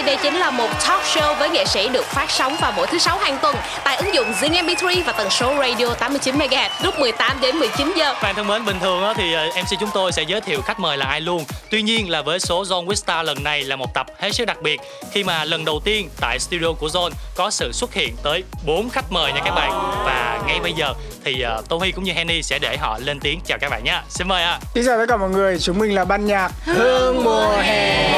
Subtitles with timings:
[0.00, 2.86] Ơi, đây chính là một talk show với nghệ sĩ được phát sóng vào mỗi
[2.86, 6.68] thứ sáu hàng tuần tại ứng dụng Zing MP3 và tần số radio 89 MHz
[6.82, 8.14] lúc 18 đến 19 giờ.
[8.22, 10.80] Bạn thân mến, bình thường á thì ờ, MC chúng tôi sẽ giới thiệu khách
[10.80, 11.44] mời là ai luôn.
[11.70, 14.44] Tuy nhiên là với số Zone with Star lần này là một tập hết sức
[14.44, 14.80] đặc biệt
[15.12, 18.90] khi mà lần đầu tiên tại studio của Zone có sự xuất hiện tới 4
[18.90, 19.70] khách mời nha các bạn.
[20.04, 23.20] Và ngay bây giờ thì uh, Tô Huy cũng như Henny sẽ để họ lên
[23.20, 24.00] tiếng chào các bạn nhé.
[24.08, 24.58] Xin mời ạ.
[24.74, 28.10] Xin chào tất cả mọi người, chúng mình là ban nhạc Hương mùa hè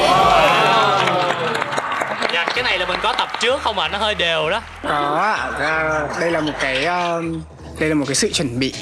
[2.55, 3.87] Cái này là mình có tập trước không ạ?
[3.87, 4.61] Nó hơi đều đó.
[4.83, 7.41] Có ra- đây là một cái um,
[7.79, 8.73] đây là một cái sự chuẩn bị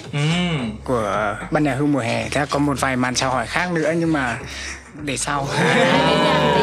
[0.84, 2.30] của ban nhạc Hương mùa hè.
[2.30, 4.38] Thế có một vài màn chào hỏi khác nữa nhưng mà
[5.06, 5.48] để sau.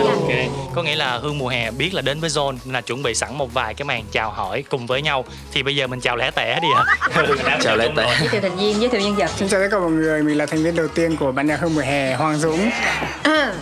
[0.05, 0.31] Ok,
[0.75, 3.15] có nghĩa là Hương mùa hè biết là đến với Zone nên là chuẩn bị
[3.15, 5.25] sẵn một vài cái màn chào hỏi cùng với nhau.
[5.53, 6.85] Thì bây giờ mình chào lẻ tẻ đi ạ.
[7.63, 8.17] Chào lẻ tẻ.
[8.21, 10.39] giới thiệu thành viên giới thiệu nhân vật Xin chào tất cả mọi người, mình
[10.39, 12.71] là thành viên đầu tiên của ban nhạc Hương mùa hè Hoàng Dũng.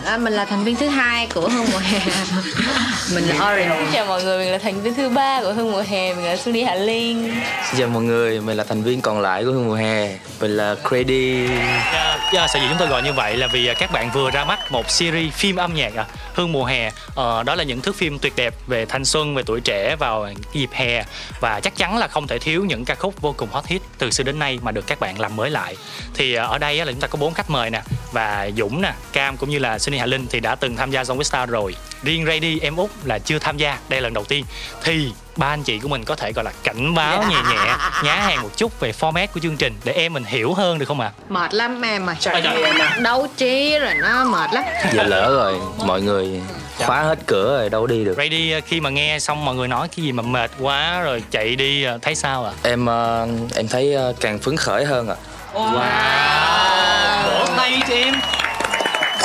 [0.05, 1.99] à, mình là thành viên thứ hai của hương mùa hè
[3.15, 5.83] mình là Orion Chào mọi người, mình là thành viên thứ ba của Hương Mùa
[5.89, 7.31] Hè, mình là Sunny Hạ Liên
[7.71, 10.09] Xin chào mọi người, mình là thành viên còn lại của Hương Mùa Hè
[10.41, 11.47] Mình là Creddy
[11.93, 14.31] Dạ, dạ, sở dĩ chúng tôi gọi như vậy là vì à, các bạn vừa
[14.31, 16.91] ra mắt một series phim âm nhạc à, Hương mùa hè.
[17.15, 20.29] Ờ, đó là những thước phim tuyệt đẹp về thanh xuân, về tuổi trẻ vào
[20.53, 21.03] dịp hè
[21.39, 24.11] và chắc chắn là không thể thiếu những ca khúc vô cùng hot hit từ
[24.11, 25.75] xưa đến nay mà được các bạn làm mới lại.
[26.13, 28.93] Thì ờ, ở đây là chúng ta có bốn khách mời nè và Dũng nè,
[29.13, 31.49] Cam cũng như là Sunny Hạ Linh thì đã từng tham gia Zone with Star
[31.49, 31.75] rồi.
[32.03, 34.45] Riêng Rady em út là chưa tham gia, đây là lần đầu tiên.
[34.83, 38.15] Thì ba anh chị của mình có thể gọi là cảnh báo nhẹ nhẹ, nhá
[38.15, 40.99] hàng một chút về format của chương trình để em mình hiểu hơn được không
[40.99, 41.11] ạ?
[41.29, 42.73] mệt lắm em mà Trời ơi.
[43.01, 46.41] đấu trí rồi nó mệt lắm Giờ lỡ rồi, mọi người
[46.85, 49.67] khóa hết cửa rồi đâu đi được Brady ờ, khi mà nghe xong mọi người
[49.67, 52.51] nói cái gì mà mệt quá rồi chạy đi ờ, thấy sao ạ?
[52.63, 55.15] Em ờ, em thấy càng phấn khởi hơn ạ
[55.53, 57.23] Wow.
[57.25, 58.13] Vỗ tay cho em.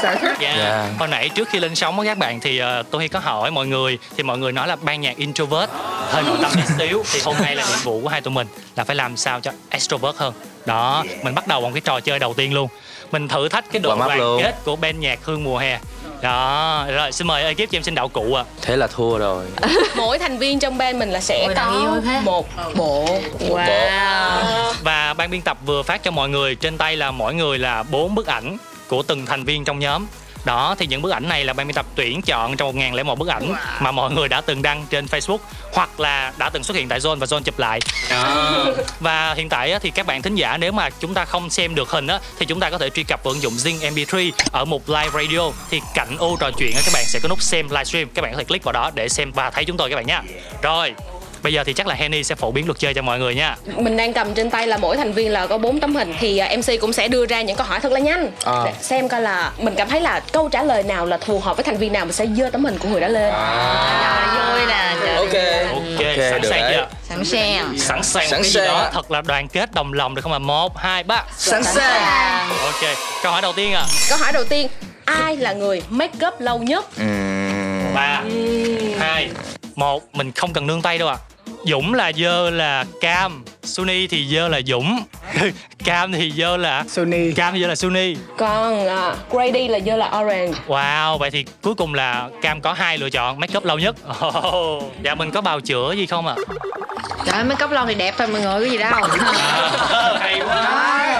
[0.02, 0.54] sở thích Dạ.
[0.58, 0.88] Dạ.
[0.98, 3.66] Hồi nãy trước khi lên sóng á các bạn thì uh, tôi có hỏi mọi
[3.66, 5.70] người thì mọi người nói là ban nhạc introvert
[6.12, 8.46] hơi nội tâm tí xíu thì hôm nay là nhiệm vụ của hai tụi mình
[8.76, 10.34] là phải làm sao cho extrovert hơn.
[10.66, 12.68] Đó, mình bắt đầu bằng cái trò chơi đầu tiên luôn.
[13.12, 15.78] Mình thử thách cái độ đoàn kết của ban nhạc Hương mùa hè.
[16.22, 18.44] Đó, rồi xin mời ekip cho em xin đậu cụ ạ.
[18.62, 19.46] Thế là thua rồi
[19.96, 22.20] Mỗi thành viên trong band mình là sẽ Ôi, có thế.
[22.24, 22.46] một
[22.76, 23.18] bộ.
[23.48, 24.72] Wow.
[24.82, 27.82] Và ban biên tập vừa phát cho mọi người trên tay là mỗi người là
[27.82, 28.56] bốn bức ảnh
[28.88, 30.06] của từng thành viên trong nhóm.
[30.44, 33.28] Đó thì những bức ảnh này là ban biên tập tuyển chọn trong 1001 bức
[33.28, 35.38] ảnh mà mọi người đã từng đăng trên Facebook
[35.72, 37.80] hoặc là đã từng xuất hiện tại Zone và Zone chụp lại.
[39.00, 41.90] Và hiện tại thì các bạn thính giả nếu mà chúng ta không xem được
[41.90, 44.64] hình á thì chúng ta có thể truy cập vào ứng dụng Zing MP3 ở
[44.64, 48.08] mục live radio thì cạnh ô trò chuyện các bạn sẽ có nút xem livestream
[48.14, 50.06] các bạn có thể click vào đó để xem và thấy chúng tôi các bạn
[50.06, 50.22] nha.
[50.62, 50.94] Rồi,
[51.42, 53.56] bây giờ thì chắc là Henny sẽ phổ biến luật chơi cho mọi người nha.
[53.76, 56.38] Mình đang cầm trên tay là mỗi thành viên là có 4 tấm hình thì
[56.38, 58.62] à, MC cũng sẽ đưa ra những câu hỏi thật là nhanh À.
[58.64, 61.56] để xem coi là mình cảm thấy là câu trả lời nào là phù hợp
[61.56, 63.32] với thành viên nào mình sẽ dơ tấm hình của người đó lên.
[64.02, 64.26] Trời
[64.56, 65.26] vui nè Ok
[65.70, 66.86] Ok, Ok, sẵn sàng chưa?
[67.08, 70.32] sẵn sàng Sẵn sàng Sẵn sàng đó thật là đoàn kết đồng lòng được không
[70.32, 70.38] ạ?
[70.38, 71.24] Một, hai, ba.
[71.38, 73.84] Sẵn sàng Ok, câu hỏi đầu tiên ạ.
[74.08, 74.68] Câu hỏi đầu tiên,
[75.04, 76.84] ai là người make up lâu nhất?
[77.94, 78.22] Ba,
[78.98, 79.28] hai,
[79.78, 80.02] một.
[80.14, 81.16] Mình không cần nương tay đâu ạ.
[81.66, 85.02] Dũng là dơ là Cam, Sunny thì dơ là Dũng,
[85.84, 87.32] Cam thì dơ là Sony.
[87.32, 88.16] Cam thì dơ là Sunny.
[88.38, 90.52] Còn à, Grady là dơ là Orange.
[90.68, 93.96] Wow, vậy thì cuối cùng là Cam có hai lựa chọn make up lâu nhất.
[94.56, 96.34] Oh, dạ mình có bào chữa gì không ạ?
[97.26, 100.40] trời ơi mấy cốc lâu thì đẹp thôi mọi người có gì đâu À, hay
[100.46, 101.11] quá.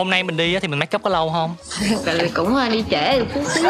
[0.00, 1.56] Hôm nay mình đi á thì mình make up có lâu không?
[2.04, 3.62] Vì cũng ờ, đi trễ được chút xíu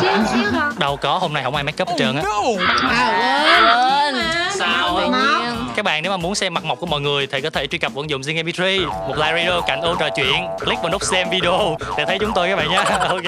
[0.00, 2.22] xíu xíu thôi Đâu có, hôm nay không ai make up hết trơn á.
[2.90, 4.14] à quên
[4.58, 5.10] Sao?
[5.10, 5.76] Móc.
[5.76, 7.78] Các bạn nếu mà muốn xem mặt mộc của mọi người thì có thể truy
[7.78, 11.02] cập ứng dụng Zing MP3, một live radio cạnh ô trò chuyện, click vào nút
[11.04, 12.76] xem video để thấy chúng tôi các bạn nhé.
[13.08, 13.24] ok.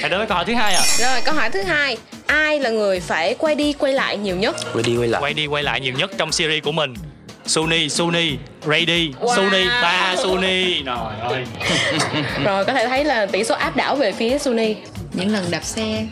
[0.00, 0.82] Hãy đến với câu hỏi thứ hai ạ.
[0.98, 4.56] Rồi câu hỏi thứ hai, ai là người phải quay đi quay lại nhiều nhất?
[4.74, 6.94] Quay đi quay lại Quay đi quay lại nhiều nhất trong series của mình.
[7.46, 10.82] Suni, Suni, Rady, Suni, ba Suni.
[10.86, 11.44] Trời ơi.
[12.44, 14.76] Rồi có thể thấy là tỷ số áp đảo về phía Sunny.
[15.12, 16.06] những lần đạp xe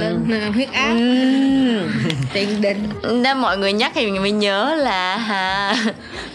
[0.00, 0.94] lên ờ, huyết áp
[2.32, 5.76] tiền đình Nên mọi người nhắc thì mình mới nhớ là ha,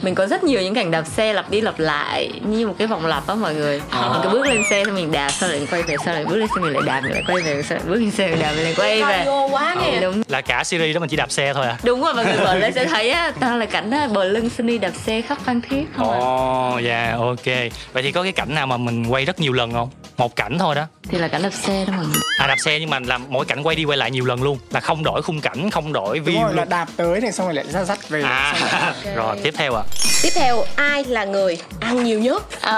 [0.01, 2.88] Mình có rất nhiều những cảnh đạp xe lặp đi lặp lại Như một cái
[2.88, 5.68] vòng lặp á mọi người Mình cứ bước lên xe xong mình đạp Sau lại
[5.72, 7.78] quay về Sau lại bước lên xe mình lại đạp Mình lại quay về Sau
[7.78, 10.00] lại bước lên xe mình đạp Mình lại quay về quá nè.
[10.01, 11.78] Đúng Là cả series đó mình chỉ đạp xe thôi à.
[11.83, 14.50] Đúng rồi mọi người mở lên sẽ thấy á Toàn là cảnh á, bờ lưng
[14.50, 16.18] Sunny đạp xe khắp Phan Thiết không à.
[16.19, 17.45] Ồ, dạ, ok.
[17.94, 19.90] Vậy thì có cái cảnh nào mà mình quay rất nhiều lần không?
[20.18, 20.83] Một cảnh thôi đó.
[21.10, 23.46] Thì là cảnh đạp xe đó mọi người À đạp xe nhưng mà làm mỗi
[23.46, 26.20] cảnh quay đi quay lại nhiều lần luôn là không đổi khung cảnh không đổi
[26.20, 28.22] Đúng view rồi là đạp tới này xong rồi lại ra dắt về.
[28.22, 28.70] à Xong
[29.06, 29.84] rồi- rồi tiếp theo ạ.
[30.22, 32.44] Tiếp theo ai là người ăn nhiều nhất?
[32.62, 32.76] Ờ,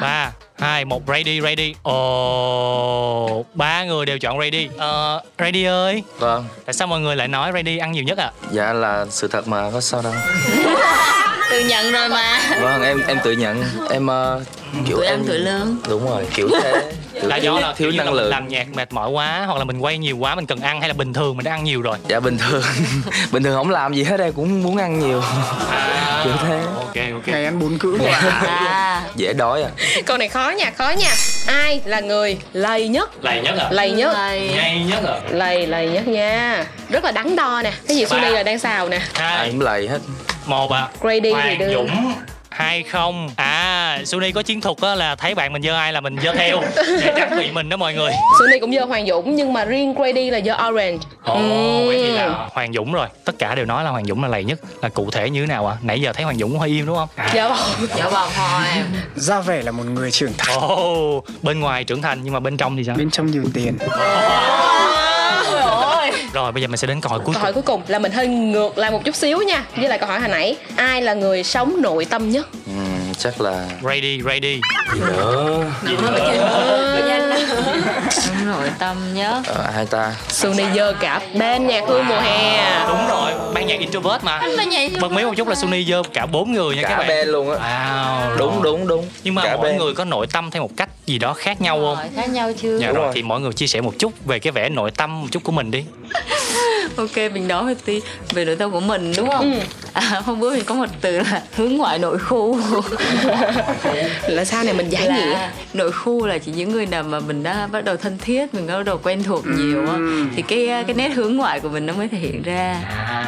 [0.00, 1.74] ba hai một ready ready.
[1.82, 4.68] Ồ ba người đều chọn ready.
[4.78, 6.02] Ờ ready ơi.
[6.18, 6.44] Vâng.
[6.66, 8.30] Tại sao mọi người lại nói ready ăn nhiều nhất ạ?
[8.50, 10.12] Dạ là sự thật mà có sao đâu.
[11.50, 12.40] Tự nhận rồi mà.
[12.62, 13.64] Vâng em em tự nhận.
[13.90, 14.42] Em uh,
[14.86, 16.92] kiểu Tuổi em ăn tuổi lớn đúng rồi kiểu thế.
[17.14, 18.30] Kiểu là do là thiếu năng lượng.
[18.30, 20.88] làm nhạc mệt mỏi quá hoặc là mình quay nhiều quá mình cần ăn hay
[20.88, 21.96] là bình thường mình đã ăn nhiều rồi?
[22.08, 22.62] Dạ bình thường.
[23.32, 25.22] Bình thường không làm gì hết đây cũng muốn ăn nhiều.
[26.24, 26.60] Kiểu thế.
[26.76, 27.26] Ok ok.
[27.28, 27.98] Ngày ăn bốn cữ
[28.46, 29.70] à dễ đói à.
[30.06, 31.10] Câu này khó nha khó nha.
[31.46, 33.10] Ai là người lầy nhất?
[33.24, 34.12] Lầy nhất ạ lầy nhất.
[34.14, 34.50] Lầy.
[34.56, 36.64] nhanh nhất ạ lầy lầy nhất nha.
[36.88, 37.72] Rất là đắn đo nè.
[37.88, 38.08] Cái gì Ba.
[38.08, 39.00] Suni là đang xào nè.
[39.12, 39.98] Ai cũng lầy hết.
[40.46, 41.72] Một ạ Grady thì Hoàng đưa.
[41.72, 42.12] Dũng
[42.60, 43.28] hai không?
[43.36, 46.32] À Suni có chiến thuật á là thấy bạn mình dơ ai là mình dơ
[46.34, 46.62] theo.
[46.76, 48.12] Để tránh bị mình đó mọi người.
[48.38, 50.98] Suni cũng do Hoàng Dũng nhưng mà riêng Grady là do Orange.
[51.24, 51.86] Ồ Ừm.
[51.86, 53.06] vậy thì là Hoàng Dũng rồi.
[53.24, 54.58] Tất cả đều nói là Hoàng Dũng là lầy nhất.
[54.82, 55.76] Là cụ thể như thế nào ạ?
[55.82, 57.08] Nãy giờ thấy Hoàng Dũng hơi im đúng không?
[57.16, 57.30] À.
[57.34, 57.58] dạ vâng.
[57.96, 58.62] Dạ vâng thôi.
[59.16, 60.56] Ra vẻ là một người trưởng thành.
[60.60, 62.94] Ồ bên ngoài trưởng thành nhưng mà bên trong thì sao?
[62.98, 63.78] Bên trong nhiều tiền
[66.32, 67.62] rồi bây giờ mình sẽ đến câu hỏi cuối câu hỏi cùng.
[67.62, 69.64] cuối cùng là mình hơi ngược lại một chút xíu nha.
[69.76, 72.48] Với lại câu hỏi hồi nãy ai là người sống nội tâm nhất?
[72.66, 72.89] Ừm,
[73.20, 74.60] chắc là ready ready.
[74.94, 75.64] Gì nữa?
[75.82, 76.02] Đúng
[78.46, 79.42] nội tâm nhớ.
[79.46, 80.14] Ờ, ai ta.
[80.28, 82.84] Suni dơ cả bên nhạc hương mùa hè.
[82.88, 84.40] Đúng rồi ban nhạc introvert mà.
[85.00, 87.08] Bật mí một chút là Suni dơ cả bốn người nha các cả bạn.
[87.08, 87.58] bên luôn á.
[87.58, 89.08] Wow đúng đúng đúng.
[89.24, 89.76] Nhưng mà cả mỗi bên.
[89.78, 91.96] người có nội tâm theo một cách gì đó khác nhau không?
[91.96, 93.12] Rồi, khác nhau chưa dạ Đúng rồi rồi.
[93.14, 95.52] thì mọi người chia sẻ một chút về cái vẻ nội tâm một chút của
[95.52, 95.84] mình đi
[96.96, 98.00] ok mình nói một tí
[98.32, 99.52] về nội tâm của mình đúng không?
[99.52, 99.60] Ừ.
[99.92, 102.58] à, hôm bữa mình có một từ là hướng ngoại nội khu.
[104.28, 105.48] Là sao này mình giải nghĩa.
[105.74, 108.66] nội khu là chỉ những người nào mà mình đã bắt đầu thân thiết mình
[108.66, 109.96] đã bắt đầu quen thuộc nhiều á
[110.36, 112.76] thì cái cái nét hướng ngoại của mình nó mới thể hiện ra.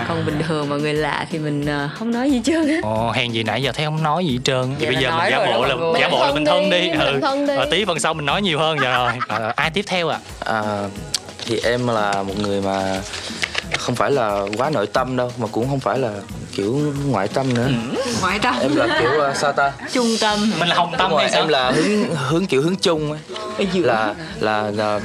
[0.08, 2.76] Còn bình thường mà người lạ thì mình ờ, không nói gì trơn á.
[2.82, 4.74] Ồ, hèn gì nãy giờ thấy không nói gì hết trơn.
[4.78, 7.20] Thì bây giờ mình giả bộ là giả bộ là Mình thân đi, ừ.
[7.56, 9.12] Ờ, tí phần sau mình nói nhiều hơn dạ rồi.
[9.28, 10.18] Ờ, ai tiếp theo ạ?
[10.44, 10.62] À,
[11.46, 13.00] thì em là một người mà
[13.78, 16.10] không phải là quá nội tâm đâu mà cũng không phải là
[16.56, 17.68] kiểu ngoại tâm nữa.
[18.20, 18.54] Ngoại tâm.
[18.60, 19.72] Em là kiểu uh, sao ta?
[19.92, 20.52] Trung tâm.
[20.58, 21.40] Mình là hồng tâm Đúng rồi, hay sao?
[21.42, 23.66] em là hướng hướng kiểu hướng chung ấy.
[23.74, 25.00] là, là là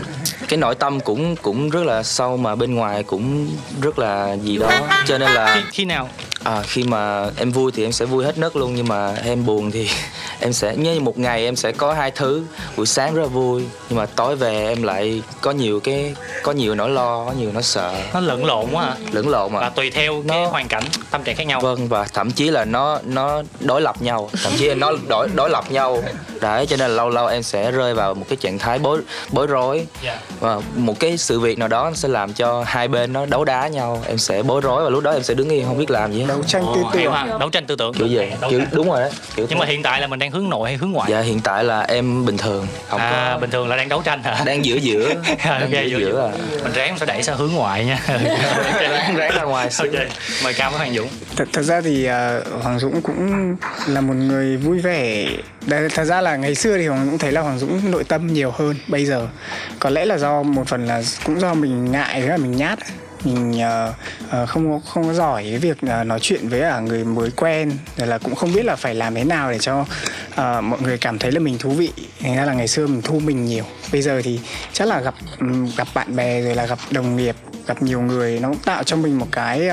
[0.47, 3.49] cái nội tâm cũng cũng rất là sâu mà bên ngoài cũng
[3.81, 4.71] rất là gì đó.
[5.07, 6.09] Cho nên khi, là khi nào
[6.47, 9.45] à, khi mà em vui thì em sẽ vui hết nấc luôn nhưng mà em
[9.45, 9.89] buồn thì
[10.39, 12.43] em sẽ như một ngày em sẽ có hai thứ.
[12.77, 16.51] Buổi sáng rất là vui nhưng mà tối về em lại có nhiều cái có
[16.51, 17.93] nhiều nỗi lo có nhiều nỗi sợ.
[18.13, 18.95] Nó lẫn lộn quá à.
[19.11, 21.59] Lẫn lộn và mà tùy theo cái Nó- hoàn cảnh tâm trạng khác nhau.
[21.61, 24.29] Vâng và thậm chí là nó nó đối lập nhau.
[24.43, 26.03] Thậm chí là nó đối đối lập nhau.
[26.41, 29.01] Đấy cho nên là lâu lâu em sẽ rơi vào một cái trạng thái bối
[29.31, 29.87] bối rối.
[30.03, 30.19] Dạ.
[30.39, 33.67] và một cái sự việc nào đó sẽ làm cho hai bên nó đấu đá
[33.67, 34.03] nhau.
[34.07, 36.21] Em sẽ bối rối và lúc đó em sẽ đứng yên không biết làm gì
[36.21, 37.27] hết đấu tranh tư Ồ, hay tưởng quá.
[37.39, 37.93] đấu tranh tư tưởng.
[37.93, 38.17] Kiểu gì?
[38.41, 38.69] Đấu kiểu tranh.
[38.71, 39.11] đúng rồi đấy.
[39.35, 41.11] Kiểu nhưng mà hiện tại là mình đang hướng nội hay hướng ngoại?
[41.11, 42.67] Dạ hiện tại là em bình thường.
[42.89, 44.43] Không à có bình thường là đang đấu tranh hả?
[44.45, 45.09] Đang giữa giữa.
[45.27, 46.31] Ok đang giữa giữa giữa.
[46.33, 46.37] à.
[46.63, 47.99] Mình ráng phải đẩy sang hướng ngoại nha.
[49.17, 49.87] Ráng ra ngoài xíu.
[49.87, 50.07] ok
[50.43, 51.07] mời cam với hoàng dũng.
[51.35, 53.55] Thật, thật ra thì ờ, Hoàng Dũng cũng
[53.87, 55.27] là một người vui vẻ.
[55.65, 58.27] Đấy, thật ra là ngày xưa thì Hoàng Dũng thấy là Hoàng Dũng nội tâm
[58.33, 59.27] nhiều hơn bây giờ.
[59.79, 62.79] Có lẽ là do một phần là cũng do mình ngại với là mình nhát
[63.23, 63.61] mình
[64.41, 67.71] uh, không không có giỏi cái việc uh, nói chuyện với uh, người mới quen
[67.97, 70.97] rồi là cũng không biết là phải làm thế nào để cho uh, mọi người
[70.97, 71.91] cảm thấy là mình thú vị.
[72.21, 73.63] Thành ra là ngày xưa mình thu mình nhiều.
[73.91, 74.39] Bây giờ thì
[74.73, 77.35] chắc là gặp um, gặp bạn bè rồi là gặp đồng nghiệp
[77.67, 79.67] gặp nhiều người nó cũng tạo cho mình một cái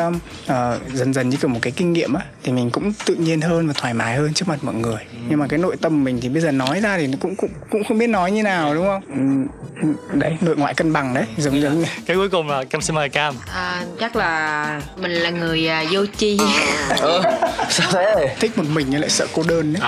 [0.46, 3.40] ờ, dần dần như kiểu một cái kinh nghiệm á thì mình cũng tự nhiên
[3.40, 5.00] hơn và thoải mái hơn trước mặt mọi người.
[5.28, 7.50] Nhưng mà cái nội tâm mình thì bây giờ nói ra thì nó cũng cũng
[7.70, 9.02] cũng không biết nói như nào đúng không?
[9.08, 9.46] Ừm,
[10.20, 13.08] đấy nội ngoại cân bằng đấy giống giống cái cuối cùng là cam xin mời
[13.08, 13.34] cam.
[13.54, 16.38] À, chắc là mình là người à, vô tri.
[17.00, 17.22] Ơ,
[17.68, 18.36] sao thế?
[18.40, 19.82] Thích một mình nhưng lại sợ cô đơn đấy.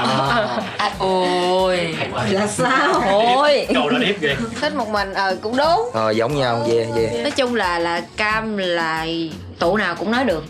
[0.78, 1.96] À, ôi
[2.30, 3.02] là sao?
[3.10, 3.66] Ôi.
[4.00, 5.90] điếp ghê thích một mình ờ cũng đúng.
[5.92, 7.12] Ờ giống nhau yeah yeah.
[7.22, 9.06] Nói chung là là cam là
[9.58, 10.44] tụ nào cũng nói được.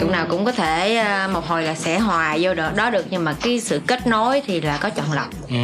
[0.00, 3.06] Tụ nào cũng có thể à, một hồi là sẽ hòa vô đó, đó được
[3.10, 5.28] nhưng mà cái sự kết nối thì là có chọn lọc.
[5.48, 5.56] Ừ.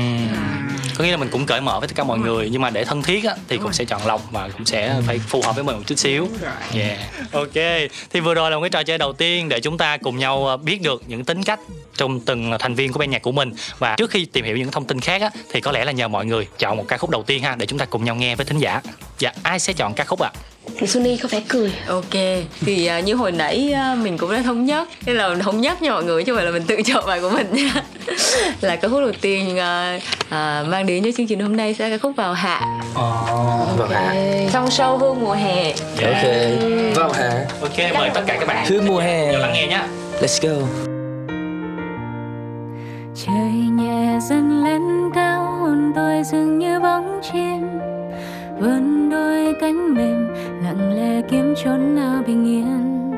[0.98, 2.84] có nghĩa là mình cũng cởi mở với tất cả mọi người nhưng mà để
[2.84, 5.64] thân thiết á, thì cũng sẽ chọn lọc và cũng sẽ phải phù hợp với
[5.64, 6.28] mình một chút xíu.
[6.74, 6.98] Yeah.
[7.32, 7.90] ok.
[8.10, 10.46] Thì vừa rồi là một cái trò chơi đầu tiên để chúng ta cùng nhau
[10.46, 11.60] ờ, biết được những tính cách
[11.96, 13.52] trong từng thành viên của ban nhạc của mình.
[13.78, 16.08] Và trước khi tìm hiểu những thông tin khác á, thì có lẽ là nhờ
[16.08, 18.36] mọi người chọn một ca khúc đầu tiên ha để chúng ta cùng nhau nghe
[18.36, 18.80] với thính giả.
[19.18, 20.30] Dạ ai sẽ chọn ca khúc ạ?
[20.30, 20.53] thì
[20.86, 21.72] Suni có vẻ cười.
[21.88, 22.14] Ok
[22.60, 24.88] thì à, như hồi nãy à, mình cũng đã thống nhất.
[25.06, 27.20] Nên là thống nhất nha mọi người chứ không phải là mình tự chọn bài
[27.20, 27.82] của mình nha.
[28.60, 31.88] Là ca khúc đầu tiên à, à, mang đến cho chương trình hôm nay sẽ
[31.88, 32.60] là ca khúc vào hạ.
[33.76, 34.14] Vâng ạ
[34.52, 35.72] trong show hương mùa hè.
[36.02, 36.24] Ok.
[36.94, 38.66] Vào hả ok mời tất cả các bạn.
[38.68, 39.32] Hương mùa hè.
[39.32, 39.82] Lắng nghe nhé
[40.20, 40.66] let's go.
[43.26, 44.82] Trời nhẹ dần lên
[45.14, 47.80] cao hồn tôi dường như bóng chim
[48.60, 50.28] vươn đôi cánh mềm,
[50.62, 53.10] lặng lẽ kiếm chốn nào bình yên.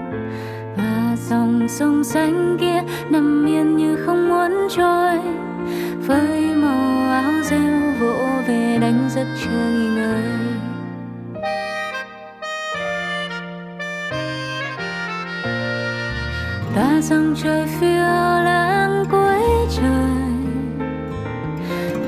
[0.76, 5.18] Và dòng sông xanh kia nằm yên như không muốn trôi.
[6.06, 8.16] Với màu áo rêu vỗ
[8.48, 10.22] về đánh giấc chưa nghỉ ngơi.
[16.74, 17.88] Ta dòng trời phiêu
[18.44, 19.40] lãng cuối
[19.76, 20.26] trời.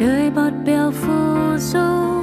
[0.01, 2.18] Đời bọt bèo phù du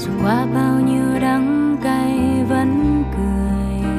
[0.00, 3.90] dù qua bao nhiêu đắng cay vẫn cười.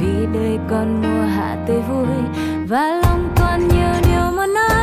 [0.00, 2.16] Vì đời còn mùa hạ tươi vui
[2.68, 4.81] và lòng còn nhiều điều muốn nói.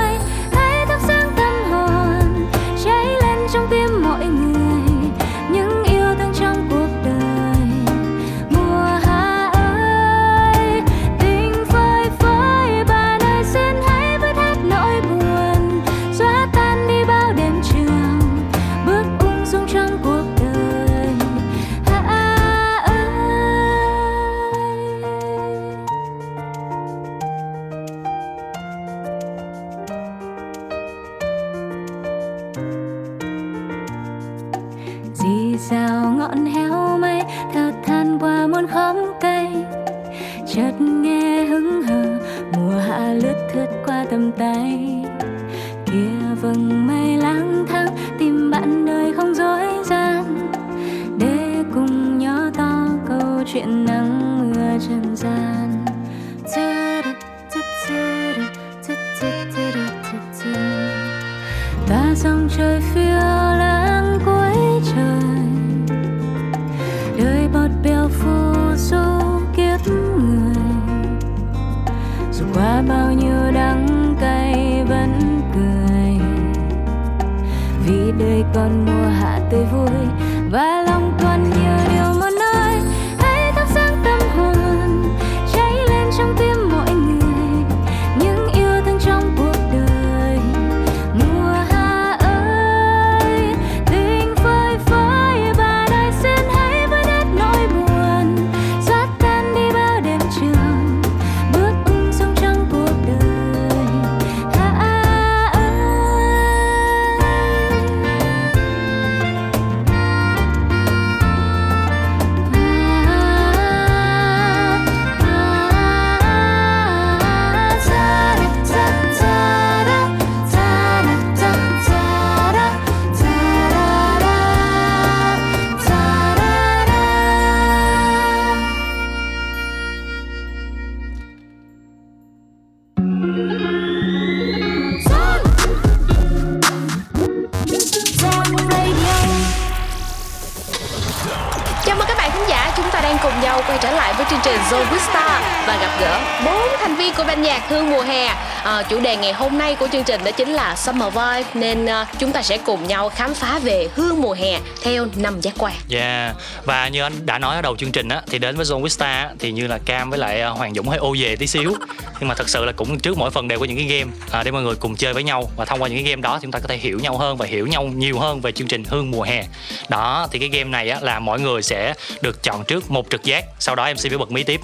[148.69, 151.85] À, chủ đề ngày hôm nay của chương trình đó chính là Summer Vibe nên
[151.85, 155.53] à, chúng ta sẽ cùng nhau khám phá về hương mùa hè theo năm giác
[155.57, 155.75] quan.
[155.91, 156.35] Yeah.
[156.65, 159.29] Và như anh đã nói ở đầu chương trình á thì đến với Zone Vista
[159.39, 161.73] thì như là Cam với lại ờ, Hoàng Dũng hơi ô về tí xíu
[162.19, 164.43] nhưng mà thật sự là cũng trước mỗi phần đều có những cái game à,
[164.43, 166.51] để mọi người cùng chơi với nhau và thông qua những cái game đó chúng
[166.51, 169.11] ta có thể hiểu nhau hơn và hiểu nhau nhiều hơn về chương trình Hương
[169.11, 169.43] mùa hè.
[169.89, 173.23] Đó thì cái game này á là mọi người sẽ được chọn trước một trực
[173.23, 174.61] giác, sau đó MC phải bật mí tiếp.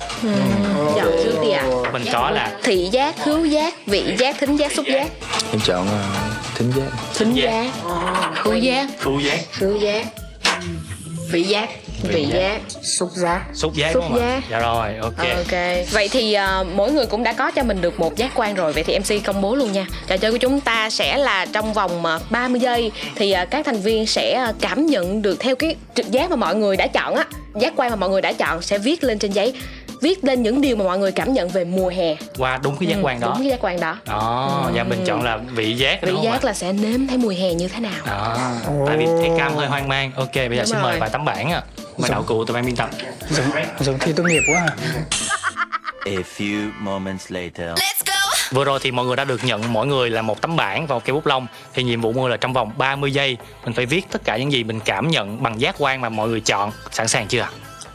[0.96, 1.64] Chọn trước đi ạ.
[1.94, 5.08] Mình có là Thị giác, khứu giác, vị giác, thính giác, xúc giác,
[5.52, 6.04] em chọn ờ,
[6.56, 7.72] thính giác thính giác,
[8.36, 10.06] khứu giác, khu giác, khứu giác,
[11.32, 11.70] vị giác,
[12.04, 13.42] vị giác, xúc giác.
[13.54, 14.28] xúc giác Xúc đúng không ạ?
[14.30, 14.44] giác.
[14.52, 15.18] Dạ rồi, ok.
[15.18, 15.60] Ok.
[15.92, 18.74] Vậy thì à, mỗi người cũng đã có cho mình được một giác quan rồi.
[18.74, 19.86] Vậy thì MC công bố luôn nha.
[20.08, 23.66] Trò chơi của chúng ta sẽ là trong vòng à, 30 giây thì à, các
[23.66, 26.88] thành viên sẽ à, cảm nhận được theo cái trực giác mà mọi người đã
[26.88, 27.26] chọn á,
[27.60, 29.54] giác quan mà mọi người đã chọn sẽ viết lên trên giấy
[30.06, 32.90] viết lên những điều mà mọi người cảm nhận về mùa hè Qua đúng cái
[32.90, 33.28] giác quan đó.
[33.28, 36.28] đúng cái giác quan đó Đó, dạ mình chọn là vị giác vị đúng không
[36.28, 36.32] ạ?
[36.34, 38.38] giác là sẽ nếm thấy mùi hè như thế nào Đó.
[38.88, 40.12] Tại vì thấy Cam hơi hoang mang.
[40.16, 40.84] Ok, bây giờ Đúng xin rồi.
[40.84, 41.62] mời vài tấm bảng ạ.
[41.98, 42.90] Mời đạo cụ tụi ban biên tập.
[43.30, 43.46] giống
[43.80, 44.76] giống thi tốt nghiệp quá à.
[46.06, 47.70] A few moments later.
[48.52, 50.96] Vừa rồi thì mọi người đã được nhận mỗi người là một tấm bảng và
[50.96, 53.86] một cây bút lông Thì nhiệm vụ mua là trong vòng 30 giây Mình phải
[53.86, 56.72] viết tất cả những gì mình cảm nhận bằng giác quan mà mọi người chọn
[56.92, 57.48] Sẵn sàng chưa?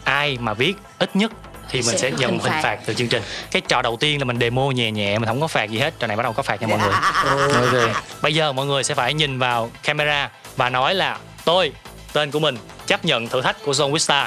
[0.05, 1.33] Ai mà viết ít nhất
[1.71, 2.61] thì mình Sẽ sẽ nhận hình hình phạt.
[2.63, 3.23] phạt từ chương trình.
[3.51, 5.95] Cái trò đầu tiên là mình demo nhẹ nhẹ Mình không có phạt gì hết.
[5.99, 6.93] Trò này bắt đầu có phạt nha mọi người.
[7.55, 7.97] Ok.
[8.23, 11.73] Bây giờ mọi người sẽ phải nhìn vào camera Và nói là tôi,
[12.13, 14.27] tên của mình chấp nhận thử thách của Zone Wista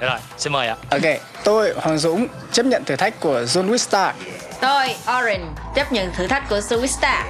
[0.00, 0.76] Được rồi, xin mời ạ.
[0.90, 1.02] Ok,
[1.44, 4.12] tôi Hoàng Dũng chấp nhận thử thách của John Wistar.
[4.60, 4.86] tôi
[5.18, 7.24] orange chấp nhận thử thách của Superstar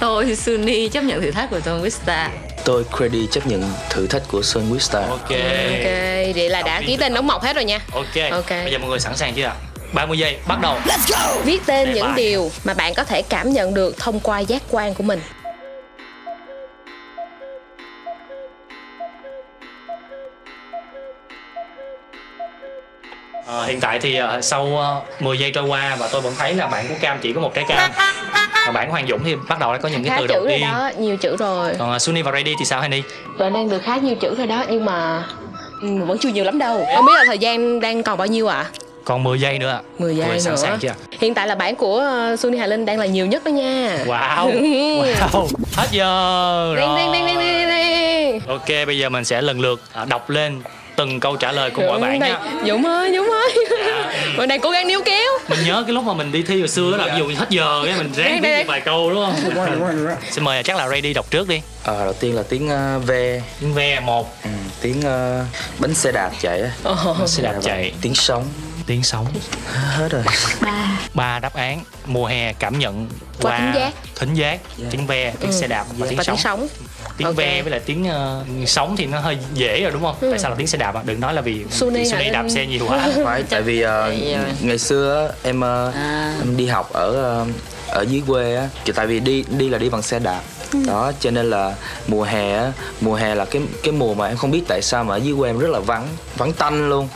[0.00, 2.30] tôi Sunny chấp nhận thử thách của John Vista
[2.68, 5.30] tôi Creddy chấp nhận thử thách của Sun Wista ok.
[5.30, 5.88] Ok
[6.34, 7.80] vậy là đã ký tên đóng mọc hết rồi nha.
[7.92, 8.30] Ok.
[8.30, 8.50] Ok.
[8.50, 9.54] bây giờ mọi người sẵn sàng chưa ạ?
[9.92, 10.78] 30 giây bắt đầu.
[11.44, 12.14] Viết tên Đề những bài.
[12.16, 15.20] điều mà bạn có thể cảm nhận được thông qua giác quan của mình.
[23.46, 26.54] Ờ, hiện tại thì ờ, sau ờ, 10 giây trôi qua và tôi vẫn thấy
[26.54, 27.90] là bạn của Cam chỉ có một trái cam
[28.72, 30.44] và của Hoàng Dũng thì bắt đầu đã có những cái khá từ chữ đầu
[30.44, 30.68] rồi tiên.
[30.72, 31.74] đó nhiều chữ rồi.
[31.78, 33.02] Còn uh, Sunny và Ready thì sao Henny?
[33.38, 35.24] Bạn đang được khá nhiều chữ rồi đó nhưng mà
[35.82, 36.86] ừ, vẫn chưa nhiều lắm đâu.
[36.96, 38.56] Không biết là thời gian đang còn bao nhiêu ạ?
[38.56, 38.70] À?
[39.08, 39.80] còn 10 giây nữa ạ.
[39.98, 40.40] 10 giây người nữa.
[40.40, 40.94] sẵn sàng chưa?
[41.20, 43.98] Hiện tại là bản của uh, Sunny Hà Linh đang là nhiều nhất đó nha.
[44.06, 44.48] Wow.
[45.32, 45.46] Wow.
[45.76, 48.40] Hết giờ rồi đinh, đinh, đinh, đinh, đinh.
[48.48, 50.60] ok bây giờ mình sẽ lần lượt à, đọc lên
[50.98, 52.38] từng câu trả lời của mỗi bạn đây, nha.
[52.66, 53.54] Dũng ơi Dũng ơi.
[54.36, 55.32] Mình đang cố gắng níu kéo.
[55.48, 57.46] Mình nhớ cái lúc mà mình đi thi hồi xưa là ví dụ như hết
[57.50, 60.16] giờ cái mình ráng viết vài câu đúng không?
[60.30, 61.60] Xin mời chắc là Ready đọc trước đi.
[61.84, 63.10] Ờ, đầu tiên là tiếng uh, V.
[63.60, 64.42] Tiếng ve một.
[64.44, 64.50] Ừ,
[64.80, 65.44] tiếng ờ,
[65.78, 66.70] bánh xe đạp chạy á.
[67.26, 67.92] Xe đạp chạy.
[68.00, 68.44] Tiếng sóng
[68.88, 69.26] tiếng sóng
[69.72, 70.22] hết rồi
[71.14, 73.08] ba đáp án mùa hè cảm nhận
[73.42, 73.92] Qua thính giác.
[74.16, 76.68] thính giác tiếng ve tiếng xe đạp và tiếng và sóng tiếng sống
[77.16, 77.36] tiếng Ok.
[77.36, 80.50] ve với lại tiếng ờ, sóng thì nó hơi dễ rồi đúng không tại sao
[80.50, 81.02] là tiếng xe đạp à?
[81.04, 82.30] đừng nói là vì Sunny hả?
[82.32, 84.36] đạp xe nhiều quá phải tại vì rồi.
[84.60, 86.34] ngày xưa em ờ, À.
[86.40, 87.46] em đi học ở ờ,
[87.88, 90.40] ở dưới quê á tại vì đi đi là đi bằng xe đạp
[90.86, 91.74] đó cho nên là
[92.06, 95.04] mùa hè á mùa hè là cái cái mùa mà em không biết tại sao
[95.04, 96.06] mà ở dưới quê em rất là vắng
[96.36, 97.08] vắng tanh luôn.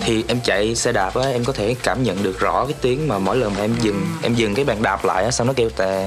[0.00, 3.08] Thì em chạy xe đạp á em có thể cảm nhận được rõ cái tiếng
[3.08, 5.52] mà mỗi lần mà em dừng em dừng cái bàn đạp lại á xong nó
[5.52, 6.04] kêu tè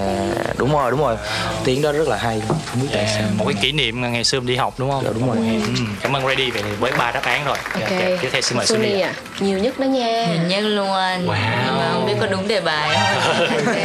[0.58, 1.16] đúng rồi đúng rồi.
[1.64, 3.24] Tiếng đó rất là hay không biết tại sao.
[3.38, 5.04] một cái kỷ niệm ngày xưa mình đi học đúng không?
[5.04, 5.38] Dạ, đúng rồi.
[5.38, 5.72] Ừ,
[6.02, 7.58] cảm ơn Ready về với ba đáp án rồi.
[7.74, 7.90] Ok.
[8.22, 10.28] Tiếp theo xin mời Sunny à nhiều nhất đó nha.
[10.48, 11.26] Nhân luôn Wow.
[11.28, 13.48] mà không biết có đúng đề bài không?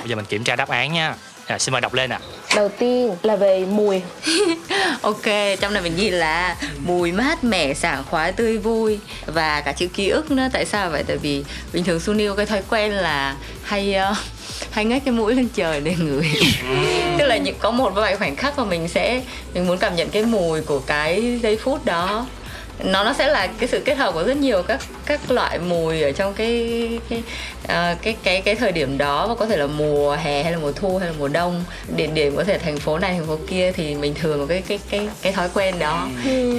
[0.00, 1.14] Bây giờ mình kiểm tra đáp án nha
[1.50, 2.18] à, xin mời đọc lên ạ
[2.56, 4.02] đầu tiên là về mùi
[5.02, 5.24] Ok,
[5.60, 9.86] trong này mình ghi là mùi mát mẻ, sảng khoái, tươi vui và cả chữ
[9.86, 10.48] ký ức nữa.
[10.52, 11.04] Tại sao vậy?
[11.06, 14.16] Tại vì bình thường Sunny có cái thói quen là hay uh,
[14.70, 16.24] hay ngách cái mũi lên trời để ngửi.
[17.18, 19.22] Tức là những có một vài khoảnh khắc mà mình sẽ
[19.54, 22.26] mình muốn cảm nhận cái mùi của cái giây phút đó
[22.84, 26.02] nó nó sẽ là cái sự kết hợp của rất nhiều các các loại mùi
[26.02, 27.22] ở trong cái cái
[27.66, 29.26] à, cái cái cái thời điểm đó.
[29.26, 31.64] Và có thể là mùa hè hay là mùa thu hay là mùa đông.
[31.96, 34.62] Địa điểm có thể thành phố này thành phố kia thì mình thường có cái
[34.68, 36.08] cái cái cái thói quen đó.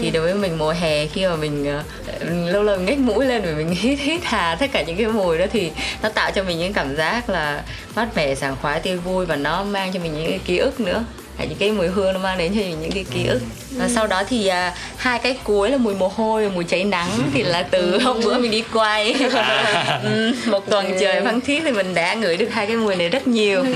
[0.02, 1.84] Thì đối với mình mùa hè khi mà mình ờ,
[2.26, 5.38] lâu lâu nhếch mũi lên và mình hít hít hà tất cả những cái mùi
[5.38, 5.72] đó thì
[6.04, 7.64] nó tạo cho mình những cảm giác là
[7.96, 10.80] mát mẻ sảng khoái tươi vui và nó mang cho mình những cái ký ức
[10.80, 11.04] nữa
[11.38, 13.40] Cả những cái mùi hương nó mang đến cho mình những cái ký ức.
[13.72, 16.84] Và sau đó thì à, hai cái cuối là mùi mồ hôi và mùi cháy
[16.84, 19.16] nắng thì là từ hôm bữa mình đi quay.
[20.04, 23.10] Ừ, một tuần trời vắng thiết thì mình đã ngửi được hai cái mùi này
[23.10, 23.66] rất nhiều.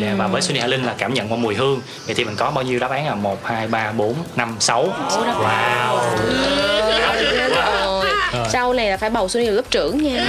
[0.00, 1.80] Dạ, và với Sunny Hạ Linh là cảm nhận qua mùi hương.
[2.06, 4.88] Vậy thì mình có bao nhiêu đáp án là một hai ba bốn năm sáu.
[5.10, 5.98] Wow.
[8.32, 10.26] Rồi sau này là phải bầu Sunny là lớp trưởng nha.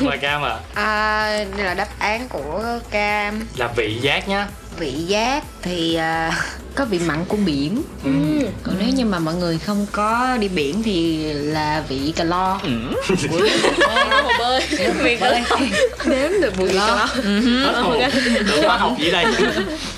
[0.00, 0.56] Mời Cam ạ.
[0.74, 3.46] À, đây là đáp án của cam.
[3.56, 4.46] Là vị giác nhá
[4.80, 6.32] vị giác thì à,
[6.74, 7.82] có vị mặn của biển.
[8.62, 12.60] Còn nếu như mà mọi người không có đi biển thì là vị cà lo.
[14.22, 14.60] Hồ bơi
[15.20, 15.42] bơi
[16.06, 17.08] đếm được mùi Lo.
[18.48, 18.92] Tưởng hóa học.
[19.00, 19.24] Gì đây?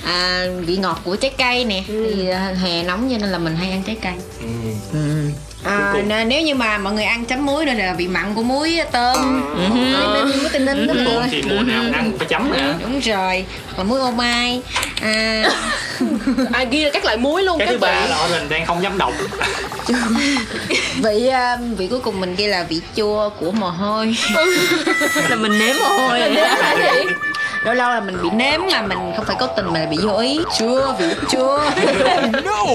[0.05, 1.85] À, vị ngọt của trái cây nè.
[1.87, 4.12] Thì à, hè nóng cho nên là mình hay ăn trái cây
[5.64, 8.42] À, nè, nếu như mà mọi người ăn chấm muối rồi là vị mặn của
[8.42, 9.42] muối tôm.
[9.68, 11.83] Muối muối tinh ninh đó mọi người thì mùa nào?
[11.92, 12.75] Ăn cũng phải chấm nè.
[12.83, 13.44] Đúng rồi.
[13.77, 14.62] Còn muối ô mai.
[15.03, 15.44] À,
[16.53, 18.98] à ghi các loại muối luôn cái các thứ ba là mình đang không dám
[18.98, 19.12] đọc
[21.03, 24.16] vị à, vị cuối cùng mình ghi là vị chua của mồ hôi.
[25.29, 26.44] Là mình nếm mồ hôi rồi đó.
[27.64, 29.96] Lâu lâu là mình bị nếm mà mình không phải cố tình mà là bị
[30.03, 30.40] vô ý.
[30.59, 31.59] Chua vị chua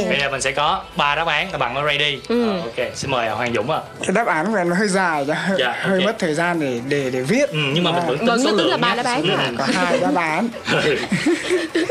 [0.09, 2.21] bây giờ mình sẽ có ba đáp án là bằng với ready.
[2.29, 3.79] Ờ, ok xin mời Hoàng Dũng ạ.
[4.01, 6.59] Cái đáp án của em nó hơi dài đó hơi, Dạ, hơi mất thời gian
[6.59, 7.49] để để để viết.
[7.49, 9.21] Ừ, nhưng mà mình vẫn tính Vẫn số tính lượng là ba đáp án.
[9.21, 9.29] Ừ.
[9.37, 9.51] à.
[9.57, 10.49] có hai đáp án.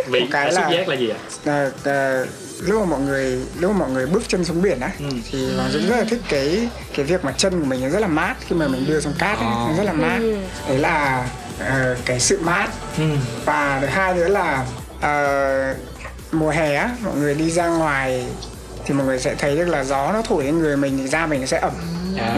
[0.07, 1.09] Vị Một cái xúc là- giác là gì
[1.45, 1.71] ạ?
[1.85, 2.27] Ờ,
[2.61, 5.05] lúc mà mọi người lúc mà mọi người bước chân xuống biển á Ừ.
[5.33, 8.01] thì Hoàng Dũng rất là thích cái cái việc mà chân của mình nó rất
[8.01, 10.19] là mát khi mà mình đưa xuống cát ấy, nó rất là mát.
[10.69, 11.27] Đấy là
[11.59, 13.05] ờ, cái sự mát ừ.
[13.45, 14.64] và thứ hai nữa là
[15.01, 15.75] ờ,
[16.33, 18.27] mùa hè á mọi người đi ra ngoài
[18.85, 21.27] thì mọi người sẽ thấy được là gió nó thổi lên người mình thì da
[21.27, 21.73] mình nó sẽ ẩm
[22.19, 22.37] à.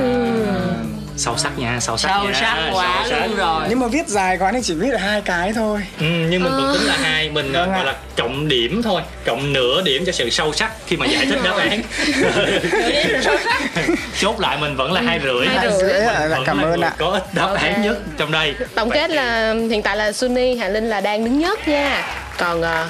[1.18, 2.33] Sâu sắc nha sâu sắc sâu nha.
[2.40, 3.26] sắc quá Sâu sắc.
[3.26, 3.66] luôn rồi.
[3.68, 5.81] Nhưng mà viết dài quá nên chỉ viết được hai cái thôi.
[6.00, 9.52] Ừ, nhưng mình vẫn tính là hai mình Vâng gọi là cộng điểm thôi cộng
[9.52, 11.83] nửa điểm cho sự sâu sắc khi mà giải thích đáp án.
[14.20, 15.46] Chốt lại mình vẫn là hai rưỡi.
[15.46, 15.92] Hai rưỡi.
[16.07, 16.92] Dạ, cảm ơn ạ.
[16.98, 18.54] có ít đáp án nhất trong đây.
[18.74, 22.04] Tổng kết là hiện tại là Sunny Hà Linh là đang đứng nhất nha
[22.38, 22.87] còn ờ,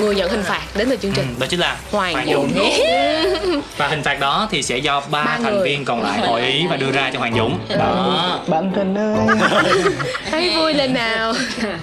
[0.00, 2.52] người nhận hình phạt đến từ chương Ừ, trình đó chính là Hoàng Dũng.
[3.76, 5.64] Và hình phạt đó thì sẽ do ba thành người.
[5.68, 7.58] viên còn lại hội ý và đưa ra cho Hoàng Dũng.
[7.78, 8.40] Đó.
[8.46, 9.36] Bạn thân ơi.
[10.30, 11.32] Thấy vui lên nào.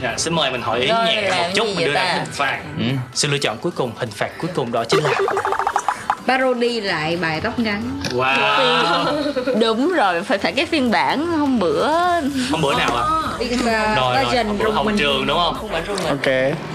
[0.04, 2.60] Dạ, xin mời mình hội ý Rồi, nhẹ một chút mình đưa ra hình phạt.
[3.14, 5.10] Sự lựa chọn cuối cùng hình phạt cuối cùng đó chính là
[6.28, 8.00] parody lại bài tóc ngắn.
[8.12, 9.06] Wow.
[9.60, 11.88] Đúng rồi phải phải cái phiên bản hôm bữa.
[12.52, 13.04] Hôm bữa nào à?
[13.96, 15.70] Rồi rồi hôm bữa hậu trường đúng không?
[16.10, 16.26] Ok.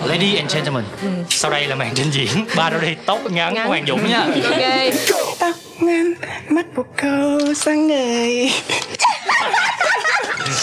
[0.04, 0.84] Lady and gentlemen,
[1.30, 4.20] sau đây là màn trình diễn parody tóc ngắn của Hoàng Dũng nha.
[4.44, 4.94] ok.
[5.38, 6.12] Tóc ngắn
[6.48, 8.52] mắt một câu sáng ngời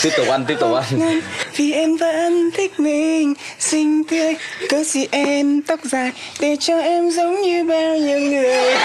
[0.03, 1.21] tiếp tục anh tiếp tục anh
[1.55, 4.35] vì em vẫn thích mình xinh tươi
[4.69, 8.75] cớ gì em tóc dài để cho em giống như bao nhiêu người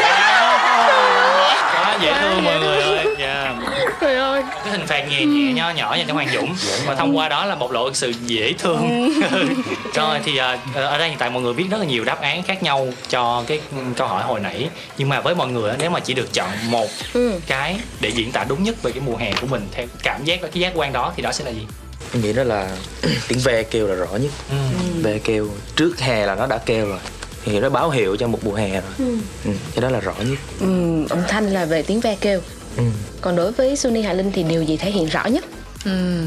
[1.75, 3.07] Quá dễ thương mọi người ơi.
[3.19, 3.55] Yeah.
[4.03, 6.55] Trời ơi Cái hình phạt nhẹ nhẹ nho nhỏ dành cho Hoàng Dũng
[6.87, 9.11] và thông qua đó là bộc lộ sự dễ thương.
[9.95, 12.43] rồi thì à, ở đây hiện tại mọi người viết rất là nhiều đáp án
[12.43, 13.61] khác nhau cho cái
[13.97, 16.49] câu hỏi hồi nãy nhưng mà với mọi người á, nếu mà chỉ được chọn
[16.71, 17.33] một Ừ.
[17.47, 20.39] cái để diễn tả đúng nhất về cái mùa hè của mình theo cảm giác
[20.43, 21.67] và cái giác quan đó thì đó sẽ là gì?
[22.15, 22.77] em nghĩ đó là
[23.29, 24.57] tiếng ve kêu là rõ nhất Ừ.
[25.03, 26.99] ve kêu trước hè là nó đã kêu rồi
[27.45, 29.51] thì nó báo hiệu cho một mùa hè rồi ừ.
[29.75, 30.67] cái đó là rõ nhất ừ,
[31.11, 32.41] âm thanh là về tiếng ve kêu
[32.77, 32.83] ừ.
[33.21, 35.45] còn đối với Sunny Hà Linh thì điều gì thể hiện rõ nhất
[35.85, 36.23] ừ,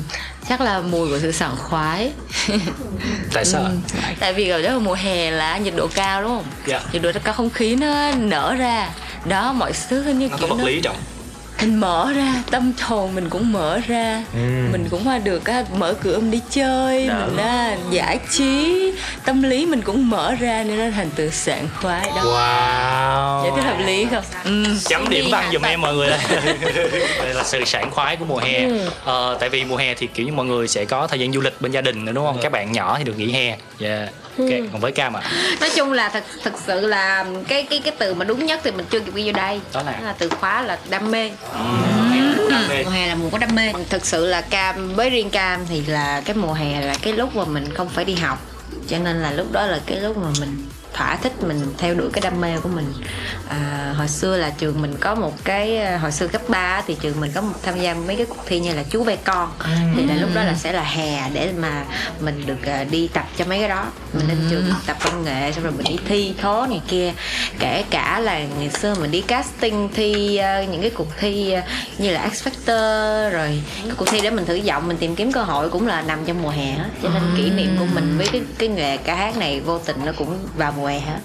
[0.49, 2.12] chắc là mùi của sự sảng khoái
[3.34, 3.63] Tại sao?
[3.63, 3.71] ạ?
[4.19, 6.81] tại vì ở đó mùa hè là nhiệt độ cao đúng không Dạ.
[6.93, 8.89] nhiệt độ cao không khí nó nở ra
[9.25, 10.95] đó mọi thứ như Nó có kiểu vật nó lý trọng.
[11.65, 14.23] Mình mở ra tâm hồn mình cũng mở ra.
[14.71, 18.91] Mình cũng à, được à, mở cửa mình đi chơi mình à, giải trí.
[19.25, 22.23] Tâm lý mình cũng mở ra nên nó thành từ sảng khoái đó.
[22.23, 23.43] Wow.
[23.43, 24.23] giải thích hợp lý không?
[24.43, 24.65] Ừ.
[24.86, 26.19] chấm điểm văn giùm em mọi người đây.
[27.23, 28.67] Đây là sự sảng khoái của mùa hè.
[29.04, 31.41] Ờ, tại vì mùa hè thì kiểu như mọi người sẽ có thời gian du
[31.41, 32.38] lịch bên gia đình nữa đúng không?
[32.41, 33.58] Các bạn nhỏ thì được nghỉ hè.
[33.80, 34.10] Yeah.
[34.38, 35.21] Ok còn với cam à?
[35.60, 38.71] Nói chung là thật thật sự là cái cái cái từ mà đúng nhất thì
[38.71, 39.60] mình chưa kịp ghi vô đây.
[39.74, 40.15] Đó là?
[40.17, 41.32] từ khóa là đam mê.
[42.50, 42.84] Đam mê.
[42.84, 43.74] mùa hè là mùa có đam mê.
[43.89, 47.36] Thực sự là cam với riêng cam thì là cái mùa hè là cái lúc
[47.36, 48.39] mà mình không phải đi học.
[48.89, 52.10] Cho nên là lúc đó là cái lúc mà mình thỏa thích mình theo đuổi
[52.13, 52.93] cái đam mê của mình.
[53.49, 56.97] À, hồi xưa là trường mình có một cái à, hồi xưa cấp 3 thì
[57.01, 59.51] trường mình có một tham gia mấy cái cuộc thi như là chú ve con.
[59.95, 61.86] Thì là lúc đó là sẽ là hè để mà
[62.19, 63.86] mình được à, đi tập cho mấy cái đó.
[64.13, 67.13] Mình lên trường tập công nghệ xong rồi mình đi thi thố này kia.
[67.60, 71.55] Kể cả là ngày xưa mình đi casting thi à, những cái cuộc thi
[71.97, 75.31] như là X Factor rồi cái cuộc thi để mình thử giọng mình tìm kiếm
[75.31, 78.15] cơ hội cũng là nằm trong mùa hè hết cho nên kỷ niệm của mình
[78.17, 81.19] với cái cái nghề ca hát này vô tình nó cũng vào mùa hè hết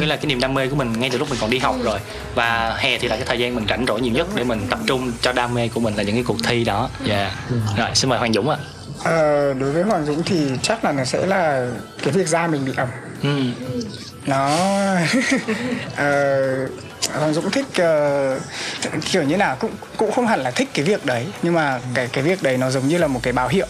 [0.00, 1.76] nghĩa là cái niềm đam mê của mình ngay từ lúc mình còn đi học
[1.84, 1.98] rồi.
[2.34, 4.78] Và hè thì là cái thời gian mình rảnh rỗi nhiều nhất để mình tập
[4.86, 6.90] trung cho đam mê của mình là những cái cuộc thi đó.
[7.08, 7.32] Yeah.
[7.76, 8.56] rồi xin mời hoàng dũng ạ.
[9.04, 11.70] Ờ, đối với Hoàng Dũng thì chắc là nó sẽ là
[12.02, 12.88] cái việc da mình bị ẩm.
[13.22, 13.40] Ừ.
[14.26, 14.46] nó
[15.96, 16.68] ờ,
[17.18, 18.40] Hoàng Dũng thích ờ,
[19.12, 22.08] kiểu như nào cũng cũng không hẳn là thích cái việc đấy nhưng mà cái
[22.12, 23.66] cái việc đấy nó giống như là một cái báo hiệu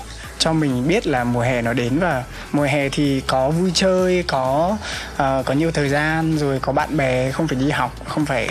[0.46, 4.24] cho mình biết là mùa hè nó đến và mùa hè thì có vui chơi
[4.26, 4.78] có
[5.12, 8.48] uh, có nhiều thời gian rồi có bạn bè không phải đi học không phải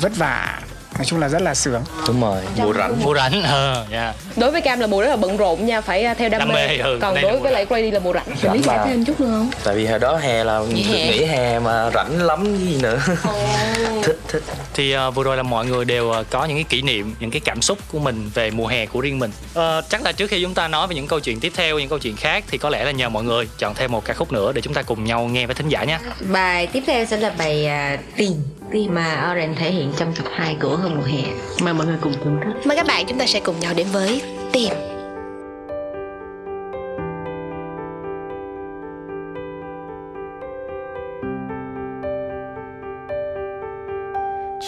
[0.00, 0.60] vất vả
[1.00, 1.82] nói chung là rất là sướng.
[2.06, 2.42] Đúng rồi.
[2.56, 3.04] Mùa rảnh.
[3.04, 4.16] Mùa rảnh ờ yeah.
[4.36, 6.48] đối với cam là mùa rất là bận rộn nha phải à, theo đam, Đam
[6.48, 8.26] mê, mê, ừ, còn đối với lại Grady là mùa rảnh.
[8.42, 9.50] Mình lý Rảnh giải thêm chút nữa không?
[9.64, 11.10] tại vì hồi đó hè là Nghỉ hè.
[11.10, 12.98] nghỉ hè mà rảnh lắm gì nữa.
[14.02, 14.42] Thích thích.
[14.74, 17.30] Thì uh, vừa rồi là mọi người đều uh, có những cái kỷ niệm những
[17.30, 19.30] cái cảm xúc của mình về mùa hè của riêng mình.
[19.54, 21.88] Ờ, chắc là trước khi chúng ta nói về những câu chuyện tiếp theo những
[21.88, 24.32] câu chuyện khác thì có lẽ là nhờ mọi người chọn thêm một ca khúc
[24.32, 25.98] nữa để chúng ta cùng nhau nghe với thính giả nhé.
[26.20, 30.24] Bài tiếp theo sẽ là bài à, tiền tiền mà Orange thể hiện trong tập
[30.32, 31.22] 2 của Hơn mùa hè.
[31.62, 32.66] Mời mọi người cùng thưởng thức.
[32.66, 34.72] Mời các bạn chúng ta sẽ cùng nhau đến với tìm.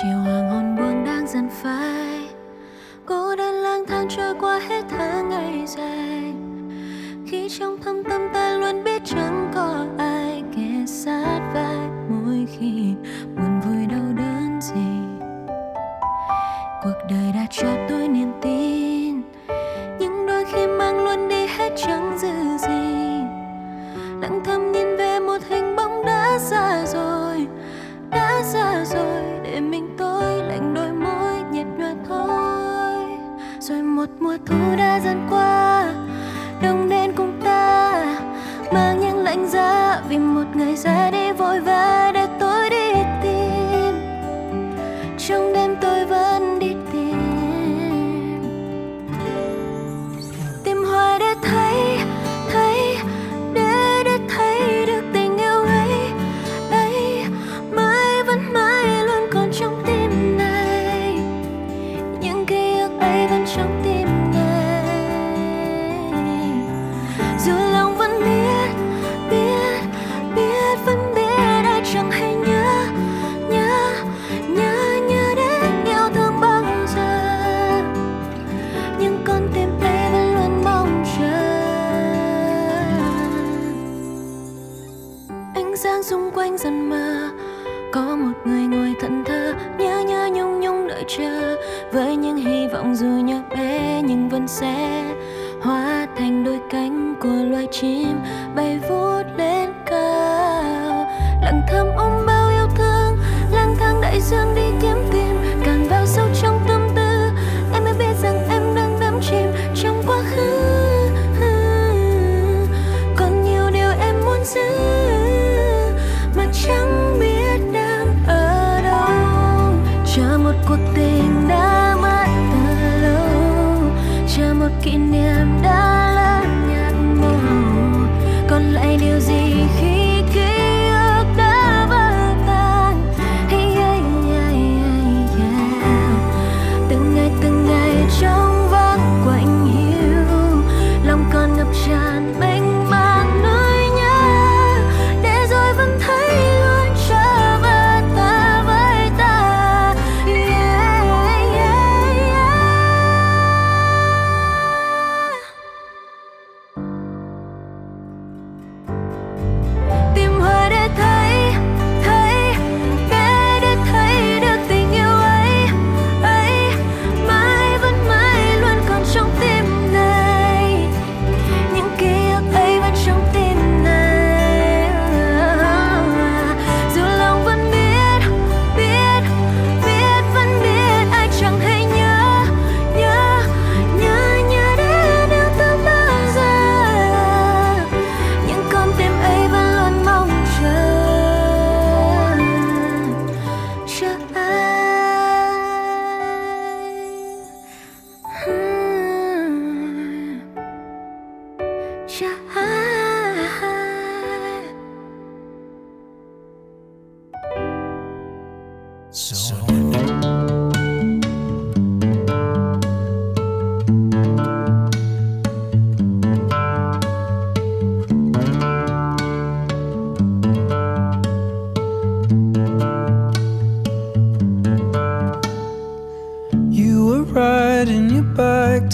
[0.03, 2.29] Chiều hoàng hôn buông đang dần phai.
[3.07, 6.33] Cô đơn lang thang trôi qua hết tháng ngày dài.
[7.27, 8.92] Khi trong thâm tâm ta luôn biết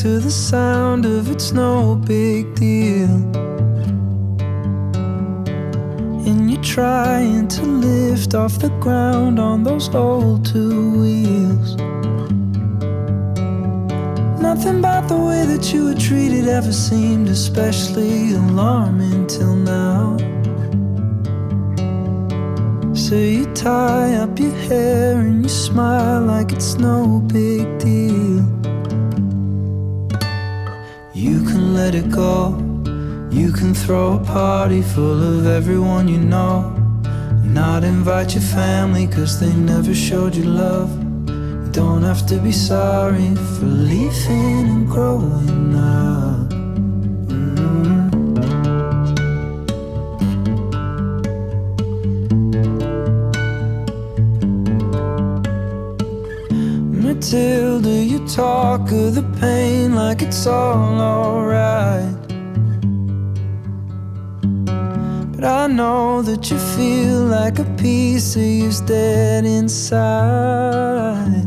[0.03, 3.11] to the sound of it's no big deal.
[6.25, 11.75] And you're trying to lift off the ground on those old two wheels.
[14.41, 20.17] Nothing about the way that you were treated ever seemed especially alarming till now.
[22.95, 28.58] So you tie up your hair and you smile like it's no big deal.
[31.79, 32.57] let it go.
[33.31, 36.55] You can throw a party full of everyone you know.
[37.45, 40.91] Not invite your family cause they never showed you love.
[41.29, 46.51] You don't have to be sorry for leaving and growing up.
[47.31, 48.09] Mm-hmm.
[57.03, 57.68] Matilda
[58.29, 62.15] talk of the pain like it's all alright.
[65.33, 71.47] But I know that you feel like a piece of you's dead inside.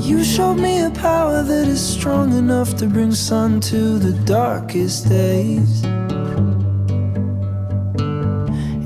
[0.00, 5.08] You showed me a power that is strong enough to bring sun to the darkest
[5.08, 5.84] days.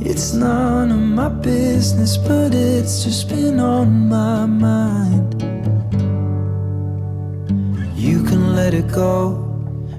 [0.05, 5.22] It's none of my business, but it's just been on my mind.
[8.63, 9.17] let it go.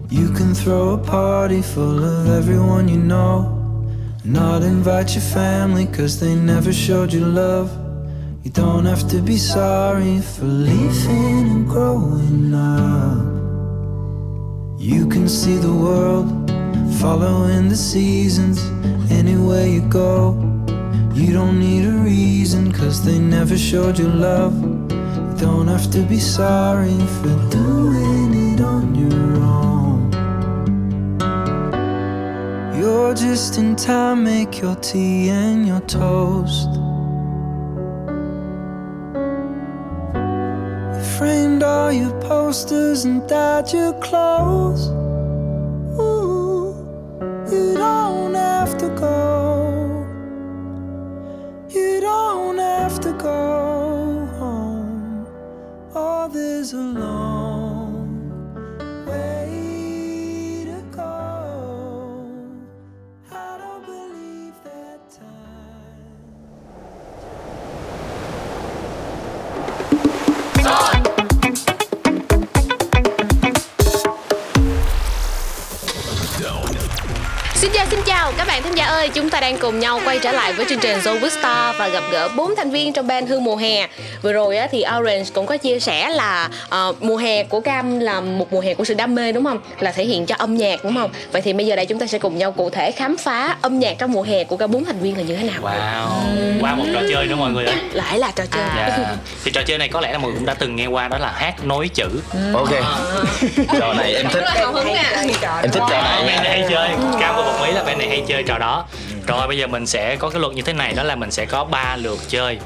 [0.10, 3.36] You can throw a party full of everyone you know.
[4.24, 7.70] Not invite your family, cause they never showed you love.
[8.44, 13.24] You don't have to be sorry for leaving and growing up.
[14.80, 16.28] You can see the world
[17.02, 18.60] following the seasons
[19.20, 20.16] anywhere you go.
[21.14, 24.56] You don't need a reason, cause they never showed you love.
[25.28, 30.12] You don't have to be sorry for doing it on your own.
[32.78, 36.70] You're just in time, make your tea and your toast.
[40.96, 44.88] You framed all your posters and dyed your clothes.
[46.00, 46.76] Ooh,
[47.52, 50.06] you don't have to go.
[51.70, 55.28] You don't have to go home.
[55.96, 56.78] All this a
[79.34, 82.30] ta đang cùng nhau quay trở lại với chương trình Zoe Star Và gặp gỡ
[82.36, 83.88] bốn thành viên trong band Hương Mùa Hè.
[84.22, 88.00] Vừa rồi á, thì Orange cũng có chia sẻ là ờ, mùa hè của Cam
[88.00, 89.60] là một mùa hè của sự đam mê đúng không?
[89.80, 91.10] Là thể hiện cho âm nhạc đúng không?
[91.32, 93.80] Vậy thì bây giờ đây chúng ta sẽ cùng nhau cụ thể khám phá âm
[93.80, 95.62] nhạc trong mùa hè của cả bốn thành viên là như thế nào?
[95.62, 96.62] Wow.
[96.62, 98.64] Qua một trò chơi nữa mọi người ơi Lại là trò chơi.
[98.76, 99.16] Dạ.
[99.44, 101.18] thì trò chơi này có lẽ là mọi người cũng đã từng nghe qua đó
[101.18, 102.10] là hát nối chữ.
[102.54, 102.70] Ok.
[103.80, 104.44] Trò này em thích.
[104.46, 106.24] Hào hứng nè em thích trò này.
[106.26, 106.90] bên này hay chơi.
[107.20, 108.86] Cam có đồng ý là bên này hay chơi trò đó
[109.28, 111.46] rồi bây giờ mình sẽ có cái luật như thế này đó là mình sẽ
[111.46, 112.60] có 3 lượt chơi.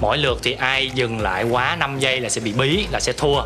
[0.00, 3.12] Mỗi lượt thì ai dừng lại quá 5 giây là sẽ bị bí là sẽ
[3.12, 3.42] thua.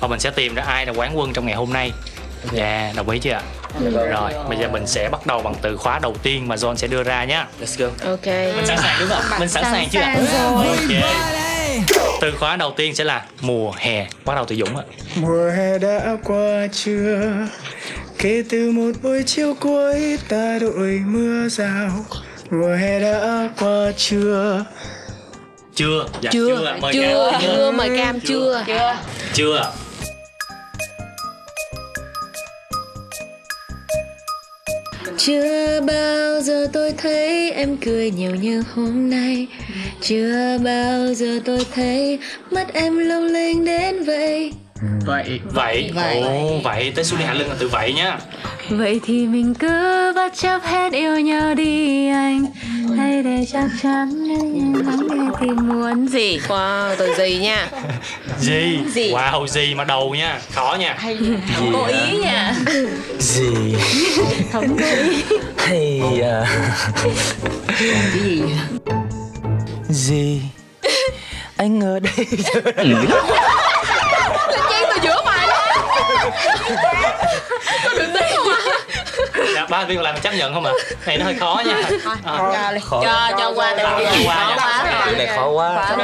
[0.00, 1.92] Và mình sẽ tìm ra ai là quán quân trong ngày hôm nay.
[2.52, 3.42] Dạ đồng ý chưa ạ?
[4.10, 6.86] Rồi bây giờ mình sẽ bắt đầu bằng từ khóa đầu tiên mà John sẽ
[6.86, 8.10] đưa ra nhé let's go.
[8.10, 8.26] Ok.
[8.26, 9.40] Mình sẵn sàng đúng không?
[9.40, 10.16] Mình sẵn sàng chưa ạ?
[10.54, 11.04] ok.
[12.20, 14.06] Từ khóa đầu tiên sẽ là mùa hè.
[14.24, 14.84] Bắt đầu từ Dũng ạ.
[15.14, 17.32] Mùa hè đã qua chưa
[18.22, 21.90] Kể từ một buổi chiều cuối ta đội mưa rào.
[22.50, 24.64] Mùa hè đã qua chưa
[25.74, 26.06] chưa.
[26.22, 26.78] Dạ Chưa, ạ.
[26.80, 27.40] mời chưa, Cam.
[27.42, 28.64] chưa, mời Cam chưa.
[29.34, 29.56] chưa.
[29.56, 29.70] Ạ.
[35.16, 35.80] Chưa.
[35.80, 39.46] Bao giờ tôi thấy em cười nhiều như hôm nay.
[40.00, 42.18] Chưa bao giờ tôi thấy
[42.50, 44.52] mắt em long lanh đến vậy
[45.06, 46.20] Vậy vậy Vậy.
[46.20, 46.92] ồ vậy.
[46.94, 48.18] Tới số đi hạ lưng là từ vậy nhá
[48.68, 52.44] Vậy thì mình cứ bắt chấp hết yêu nhau đi anh.
[52.96, 56.40] Hay để chắc chắn nếu như lắng nghe thì muốn gì?
[56.48, 57.68] Wow, từ gì nha?
[58.40, 58.78] Gì?
[58.94, 59.12] Gì?
[59.12, 60.38] wow gì mà đầu nha.
[60.54, 60.96] Khó nha.
[61.56, 62.54] Không cố ý nha.
[63.18, 63.74] Gì?
[64.52, 65.22] Không cố ý.
[65.56, 66.46] Hay à
[67.78, 68.42] cái gì
[69.88, 70.40] gì?
[71.56, 72.26] Anh ở đây
[74.70, 75.48] Chen từ giữa bài
[79.54, 80.72] dạ ba viên làm chấp nhận không ạ?
[81.06, 81.82] Này nó hơi khó nha.
[82.24, 83.02] À, khó.
[83.04, 84.56] Cho, cho qua tại vì Cho qua khó nha.
[84.56, 85.02] quá.
[85.06, 85.96] Rồi này khó quá.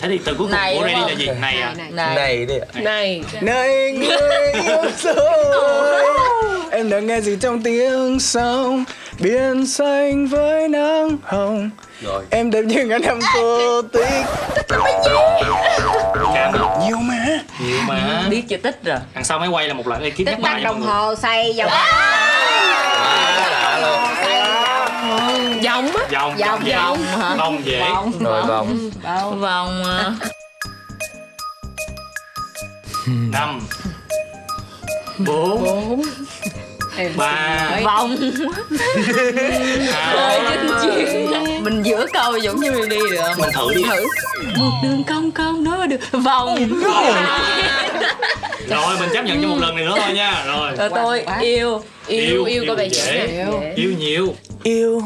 [0.00, 1.08] Thế thì từ cuối cùng Này của ready không?
[1.08, 1.26] là gì?
[1.40, 1.72] này à.
[1.90, 2.66] Này này đi ạ.
[2.74, 3.22] Này.
[3.40, 5.16] Này người yêu dấu
[6.70, 8.84] Em đã nghe gì trong tiếng sông
[9.18, 11.70] Biển xanh với nắng hồng?
[12.02, 12.24] Rồi.
[12.30, 14.24] Em đẹp như ngàn năm cô tích.
[16.34, 16.52] Cam.
[16.86, 17.37] Nhiều mà
[17.68, 18.26] nhiều mà.
[18.30, 18.98] Biết chữ tích rồi.
[19.14, 21.70] Đằng sau máy quay là một loại ekip tích nhắc tắc đồng hồ xoay vòng
[25.62, 26.04] Giống á.
[26.12, 26.98] Vòng Vòng, vòng
[27.38, 27.82] vòng dễ
[28.20, 28.90] rồi vòng
[29.40, 30.12] vòng ờ,
[33.06, 33.60] năm.
[35.18, 36.02] Bốn
[37.16, 37.80] ba.
[37.84, 38.16] vòng.
[39.92, 40.40] Hai
[41.62, 43.38] mình giữa câu giống như mình đi được.
[43.38, 43.82] Mình thử đi.
[43.82, 44.06] Thử.
[44.56, 46.00] Một đường cong cong vào được.
[46.12, 46.56] Vòng.
[48.68, 50.44] Rồi mình chấp nhận cho một lần này nữa thôi nha.
[50.46, 50.72] Rồi.
[50.78, 51.82] Rồi tôi yêu.
[52.06, 53.46] Yêu, yêu có vẻ dễ.
[53.76, 54.34] Yêu nhiều.
[54.62, 55.02] Yêu.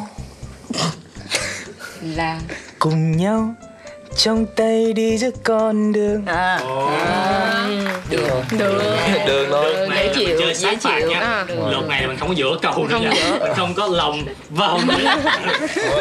[2.03, 2.41] Là
[2.79, 3.55] cùng nhau
[4.17, 6.27] trong tay đi giữa con đường.
[6.27, 6.61] À.
[8.11, 8.29] Được.
[9.27, 11.11] Đường thôi này là chịu, mình chơi dễ sát phạt chịu.
[11.11, 11.21] nha.
[11.21, 11.45] À.
[11.49, 13.11] lượt này mình không có giữa cầu nữa nha.
[13.41, 14.81] mình không có lòng vòng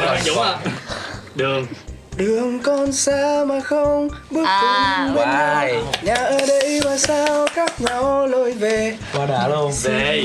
[0.05, 0.57] rồi Dũng à
[1.35, 1.65] đường.
[2.17, 4.97] Đường con xa mà không bước À.
[5.05, 5.55] cùng bên nhau.
[5.55, 5.75] Vai.
[6.01, 8.97] Nhà ở đây mà sao khác nhau lối về?
[9.13, 9.71] Qua đã luôn.
[9.83, 10.23] Về.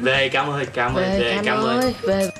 [0.00, 1.80] Về cảm ơn cảm ơn Về cảm ơn.
[1.80, 2.30] ơi Về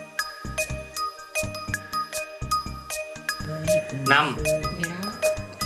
[4.09, 4.36] năm.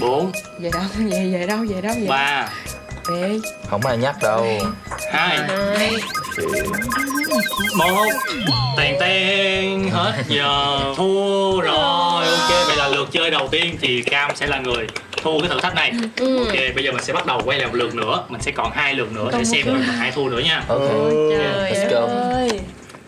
[0.00, 0.32] Bốn.
[0.60, 0.82] Về đâu?
[1.10, 1.58] Về về đâu?
[1.68, 1.94] Về đâu?
[2.00, 2.48] Về ba.
[3.08, 3.38] Về
[3.70, 4.46] không ai nhắc đâu.
[5.12, 5.38] Hai.
[7.76, 8.12] Một.
[8.76, 12.24] Tèn tèn hết giờ thua rồi.
[12.24, 14.86] Ok vậy là lượt chơi đầu tiên thì cam sẽ là người
[15.22, 15.92] thua cái thử thách này.
[16.20, 18.24] Ok bây giờ mình sẽ bắt đầu quay lại một lượt nữa.
[18.28, 20.62] Mình sẽ còn hai lượt nữa để xem mà ai thua nữa nha.
[20.68, 20.90] Ok.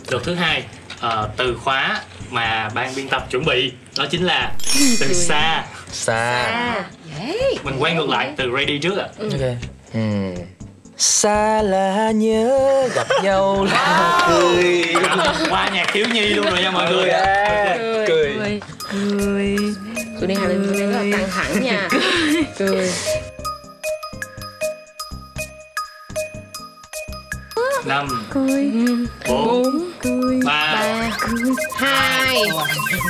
[0.08, 0.64] Lượt thứ hai
[1.00, 2.00] ờ, từ khóa
[2.34, 4.52] mà ban biên tập chuẩn bị đó chính là
[5.00, 5.64] từ xa.
[5.92, 6.50] Xa.
[7.62, 9.08] Mình quay ngược lại từ ready trước ạ.
[9.18, 9.40] Ok.
[9.94, 10.34] Ừm.
[10.98, 14.84] xa là nhớ gặp nhau là cười.
[15.50, 17.12] Qua nhạc thiếu nhi luôn rồi nha mọi người
[18.08, 18.60] cười.
[20.20, 21.88] Tụi đi Hà Linh tụi đang rất là căng thẳng nha.
[22.58, 22.90] Cười
[27.86, 28.08] năm
[29.28, 29.90] bốn
[30.46, 30.74] ba
[31.74, 32.42] hai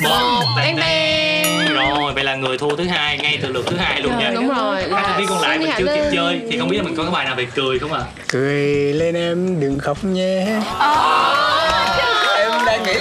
[0.03, 0.43] một.
[0.57, 4.19] bang bang rồi vậy là người thua thứ hai ngay từ lượt thứ hai luôn
[4.19, 4.31] nha.
[4.35, 4.83] đúng rồi.
[4.91, 7.03] Các thành viên còn lại mình chưa kịp chơi thì không biết là mình có
[7.03, 8.03] cái bài nào về cười không ạ?
[8.29, 10.47] Cười lên em đừng khóc nhé.
[12.37, 12.95] Em đang nghĩ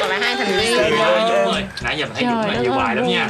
[0.00, 0.76] còn lại hai thành viên.
[1.82, 3.28] Nãy giờ mình thấy Dũng là nhiều bài lắm nha.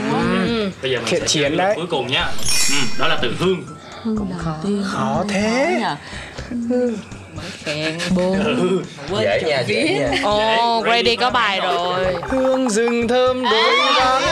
[0.83, 1.73] bây giờ mình Thiện sẽ chiến chơi lượt đấy.
[1.77, 2.27] cuối cùng nhá
[2.71, 3.65] ừ, đó là từ hương.
[4.85, 5.81] Khó thế.
[6.71, 6.97] Ừ.
[9.21, 14.23] dễ nha dễ nha ồ Grady có bài rồi hương rừng thơm đôi vắng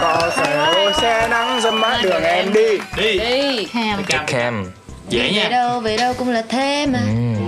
[0.00, 4.70] có xe xe nắng dâm mát đường em đi đi đi Cam cam cam
[5.08, 7.00] dễ về nha đâu về đâu cũng là thế mà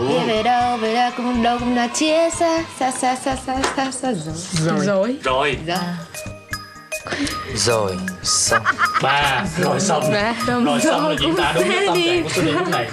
[0.09, 3.59] đi về đâu về đâu cũng đâu cũng là chia xa xa xa xa xa
[3.77, 4.13] xa xa
[4.67, 5.85] rồi rồi rồi rồi
[8.25, 8.63] xong.
[9.03, 9.45] Ba.
[9.59, 10.15] Rồi xong.
[10.47, 12.89] Đông rồi xong là diễn tả đúng cái tâm trạng của Sunny lúc này.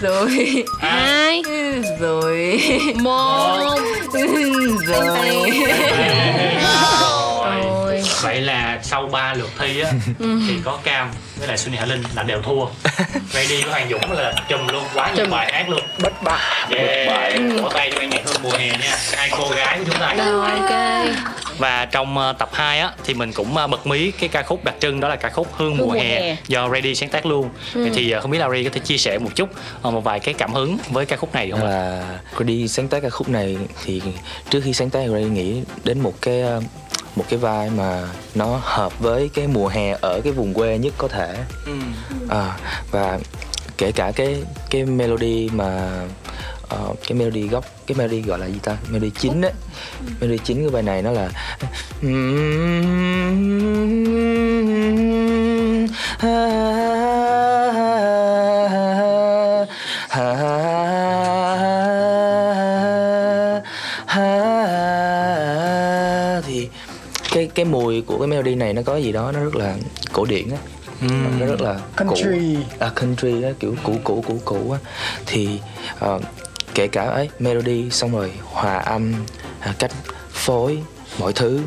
[0.00, 0.64] Rồi.
[0.80, 1.42] Hai.
[2.00, 2.60] Rồi.
[2.94, 3.78] Một.
[4.12, 4.52] Rồi.
[4.86, 5.50] Rồi
[8.24, 12.02] vậy là sau 3 lượt thi á thì có cam với lại Sunny Hà Linh
[12.16, 12.66] là đều thua.
[13.32, 15.82] Ready với Hoàng Dũng là chùm luôn quá nhiều bài hát luôn.
[16.02, 16.68] Bất bại.
[16.70, 17.14] Yeah
[17.62, 20.14] vỗ tay cho ban nhạc hương mùa hè nha hai cô gái của chúng ta.
[20.14, 21.06] Rồi ok.
[21.58, 24.64] Và trong ờ, tập 2 á thì mình cũng ờ, bật mí cái ca khúc
[24.64, 26.36] đặc trưng đó là ca khúc Hương mùa, mùa hè, hè.
[26.48, 27.48] do Ready sáng tác luôn.
[27.74, 29.48] Vậy thì ờ, không biết là Ready có thể chia sẻ một chút
[29.82, 31.70] một vài cái cảm hứng với ca khúc này được không ạ?
[31.70, 34.02] là đi sáng tác ca khúc này thì
[34.50, 36.42] trước khi sáng tác Ray nghĩ đến một cái
[37.16, 40.94] một cái vai mà nó hợp với cái mùa hè ở cái vùng quê nhất
[40.98, 41.36] có thể.
[42.28, 42.58] À,
[42.90, 43.18] và
[43.78, 45.90] kể cả cái cái melody mà
[46.68, 48.76] ờ, cái melody gốc cái melody gọi là gì ta?
[48.90, 49.50] Melody chính á
[50.20, 51.28] melody chính của bài này nó là
[67.64, 69.76] cái mùi của cái melody này nó có gì đó nó rất là
[70.12, 70.56] cổ điển á.
[71.40, 72.54] Nó rất là Country.
[72.54, 72.60] cũ.
[72.78, 74.78] À, country á kiểu cũ cũ cũ cũ á.
[75.26, 75.48] Thì
[75.98, 76.20] ờ,
[76.74, 79.14] kể cả ấy melody xong rồi hòa âm
[79.60, 79.90] à, cách
[80.30, 80.78] phối
[81.18, 81.60] mọi thứ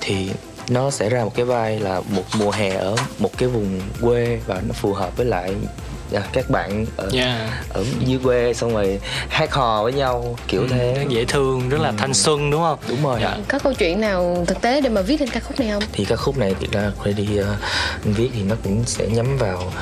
[0.00, 0.30] thì
[0.68, 4.40] nó sẽ ra một cái vai là một mùa hè ở một cái vùng quê
[4.46, 5.54] và nó phù hợp với lại
[6.32, 7.50] các bạn ở Yeah.
[7.68, 11.80] ở dưới quê xong rồi hát hò với nhau kiểu thế Rất dễ thương, rất
[11.80, 12.78] là thanh xuân đúng không?
[12.88, 13.36] đúng rồi Dạ.
[13.48, 16.04] có câu chuyện nào thực tế để mà viết lên ca khúc này không thì
[16.04, 17.46] ca khúc này thì ra Freddy uh,
[18.04, 19.72] viết thì nó cũng sẽ nhắm vào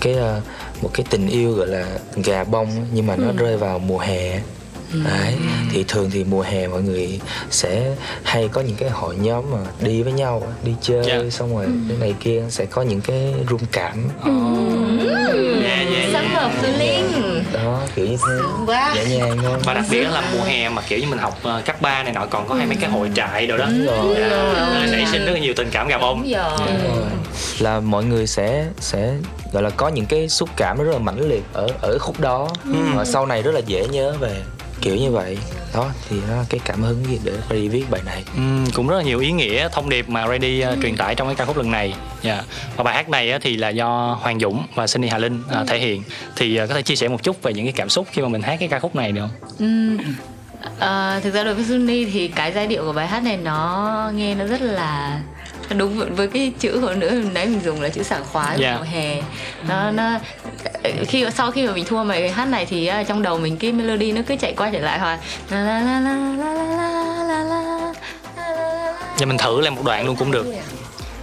[0.00, 0.42] cái uh,
[0.82, 4.40] một cái tình yêu gọi là gà bông nhưng mà nó rơi vào mùa hè
[4.92, 5.34] Đấy,
[5.72, 7.20] thì thường thì mùa hè mọi người
[7.50, 11.18] sẽ hay có những cái hội nhóm mà đi với nhau đi chơi Dạ.
[11.30, 14.08] xong rồi cái này kia sẽ có những cái rung cảm.
[15.62, 16.32] Yeah, yeah, sắp yeah.
[16.34, 18.34] hợp từ linh đó kiểu như thế.
[18.66, 18.94] Quá.
[18.94, 19.58] Nhẹ nhàng thôi.
[19.64, 22.12] Và đặc biệt là mùa hè mà kiểu như mình học ờ, cấp 3 này
[22.12, 23.66] nọ còn có hay mấy cái hội trại đồ đó.
[23.86, 24.16] rồi.
[24.16, 24.30] Yeah.
[24.30, 26.22] Nó nảy sinh rất là nhiều tình cảm gà bông.
[26.22, 26.32] đúng
[26.94, 27.04] rồi.
[27.58, 29.12] Là mọi người sẽ sẽ
[29.52, 32.20] gọi là có những cái xúc cảm nó rất là mãnh liệt ở ở khúc
[32.20, 32.48] đó.
[32.94, 34.42] Và sau này rất là dễ nhớ về
[34.80, 35.38] kiểu như vậy
[35.74, 38.88] đó thì nó là cái cảm hứng gì để đi viết bài này Ừm, cũng
[38.88, 41.44] rất là nhiều ý nghĩa thông điệp mà Ready ờ, truyền tải trong cái ca
[41.44, 41.94] khúc lần này.
[42.22, 42.42] Dạ.
[42.76, 45.64] Và bài hát này á, thì là do Hoàng Dũng và Sunny Hà Linh ờ,
[45.68, 46.02] thể hiện.
[46.36, 48.28] Thì ờ, có thể chia sẻ một chút về những cái cảm xúc khi mà
[48.28, 49.20] mình hát cái ca khúc này được
[49.58, 49.98] không?
[50.78, 54.10] Ờ, thực ra đối với Sunny thì cái giai điệu của bài hát này nó
[54.14, 55.20] nghe nó rất là
[55.74, 58.72] đúng với- cái chữ của nữa nãy mình dùng là chữ sảng khoái Dạ.
[58.72, 59.22] của mùa hè
[59.68, 60.18] nó nó
[61.08, 63.72] khi sau khi mà mình thua bài hát này thì à, trong đầu mình cái
[63.72, 65.18] melody nó cứ chạy qua chạy lại hoài
[65.50, 70.06] la la la la la la la la la Và mình thử làm một đoạn
[70.06, 70.46] luôn cũng được.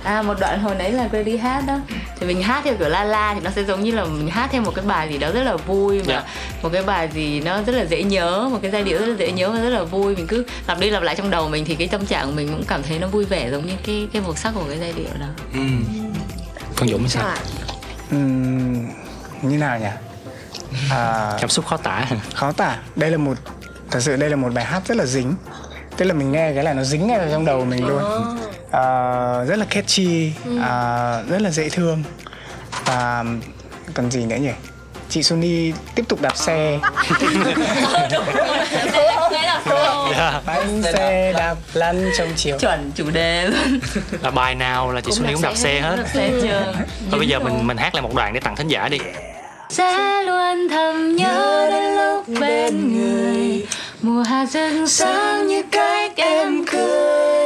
[0.04, 1.78] À một đoạn hồi nãy là Grady hát đó
[2.20, 4.50] Thì mình hát theo kiểu la la thì nó sẽ giống như là mình hát
[4.52, 6.24] theo một cái bài gì đó rất là vui và Dạ.
[6.64, 9.16] một cái bài gì nó rất là dễ nhớ một cái giai điệu rất là
[9.18, 10.16] dễ nhớ và rất là vui.
[10.16, 12.48] Mình cứ lặp đi lặp lại trong đầu mình thì cái tâm trạng của mình
[12.48, 14.94] cũng cảm thấy nó vui vẻ giống như cái cái màu sắc của cái giai
[14.94, 15.28] điệu đó.
[16.76, 17.24] Phương Dũng thì sao?
[17.28, 17.36] à,
[18.12, 18.88] Ừm,
[19.42, 19.86] như nào nhỉ?
[20.92, 22.06] À, cảm xúc khó tả.
[22.34, 22.78] khó tả.
[22.96, 23.38] Đây là một
[23.92, 25.36] thật sự đây là một bài hát rất là dính.
[25.98, 28.02] Tức là mình nghe cái là nó dính ngay vào trong đầu mình luôn
[28.76, 32.04] à, rất là catchy à, rất là dễ thương.
[32.86, 33.24] Và
[33.94, 34.52] còn gì nữa nhỉ?
[35.10, 36.80] Chị Sony tiếp tục đạp xe.
[40.18, 40.42] Dạ.
[40.46, 41.56] bánh xe đạp.
[41.74, 42.58] lăn trong chiều.
[42.60, 43.80] Chuẩn chủ đề luôn.
[44.22, 45.96] Là bài nào là chị Xuân cũng đạp xe hết?
[47.12, 48.98] thôi bây giờ mình mình hát lại một đoạn để tặng thính giả đi.
[49.70, 53.66] Sẽ luôn thầm nhớ đến lúc bên người.
[54.02, 57.45] mùa hạ rực sáng như cách em cười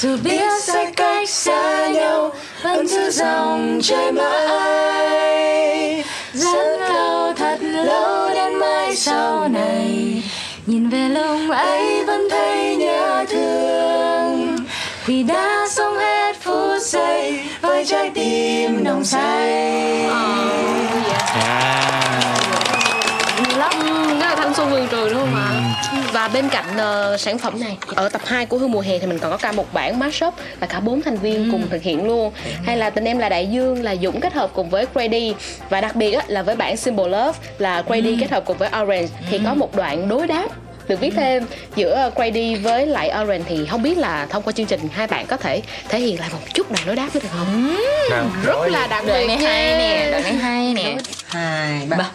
[0.00, 2.32] dù biết sẽ cách xa nhau
[2.62, 6.04] vẫn giữ dòng chơi mãi.
[6.32, 10.22] Rất lâu thật lâu đến mai sau này.
[10.66, 14.56] nhìn về lúc ấy vẫn thấy nhớ thương.
[15.06, 20.04] vì đã sống hết phút giây với trái tim nồng say.
[20.04, 20.36] À.
[23.56, 23.72] lắm.
[24.20, 25.79] Rất là thanh xuân vườn trường đúng không ạ
[26.12, 29.06] và bên cạnh ờ, sản phẩm này ở tập 2 của hương mùa hè thì
[29.06, 32.06] mình còn có cả một bản mashup là cả bốn thành viên cùng thực hiện
[32.06, 32.32] luôn.
[32.64, 35.34] Hay là tên em là đại dương là dũng kết hợp cùng với Grady.
[35.68, 38.68] Và đặc biệt á, là với bản symbol love là Grady kết hợp cùng với
[38.82, 39.08] orange.
[39.30, 40.46] Thì có một đoạn đối đáp
[40.88, 41.44] được biết thêm
[41.76, 45.26] giữa Grady với lại Orange thì không biết là thông qua chương trình hai bạn
[45.26, 47.76] có thể thể hiện lại một chút đoạn đối đáp được không?
[48.44, 50.96] Rất là đặc biệt đoạn này hay nè đoạn này hay nè.
[51.26, 52.10] Hai ba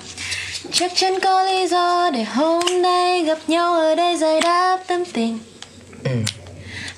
[0.78, 5.04] Chắc chắn có lý do để hôm nay gặp nhau ở đây giải đáp tâm
[5.14, 5.40] tình.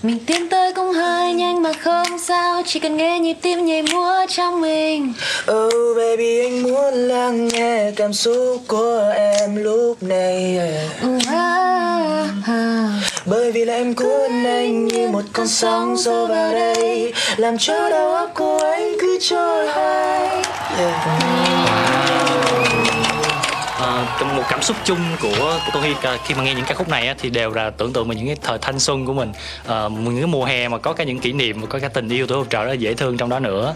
[0.03, 3.84] Mình tiến tới cũng hơi nhanh mà không sao Chỉ cần nghe nhịp tim nhảy
[3.84, 5.13] múa trong mình.
[5.51, 10.59] Oh baby anh muốn lắng nghe cảm xúc của em lúc này.
[11.01, 12.89] Ừ, ah, ah.
[13.25, 17.89] Bởi vì là em cuốn anh như một con sóng xô vào đây Làm cho
[17.89, 20.43] đầu óc của anh cứ trôi hoài.
[20.78, 21.57] Ờ,
[24.20, 26.89] trong một cảm xúc chung của, của tôi khi, khi mà nghe những ca khúc
[26.89, 29.32] này thì đều là tưởng tượng về những cái thời thanh xuân của mình.
[29.65, 32.09] Ờ, những cái mùa hè mà có cả những kỷ niệm và có cả tình
[32.09, 33.74] yêu tuổi học trò rất là dễ thương trong đó nữa.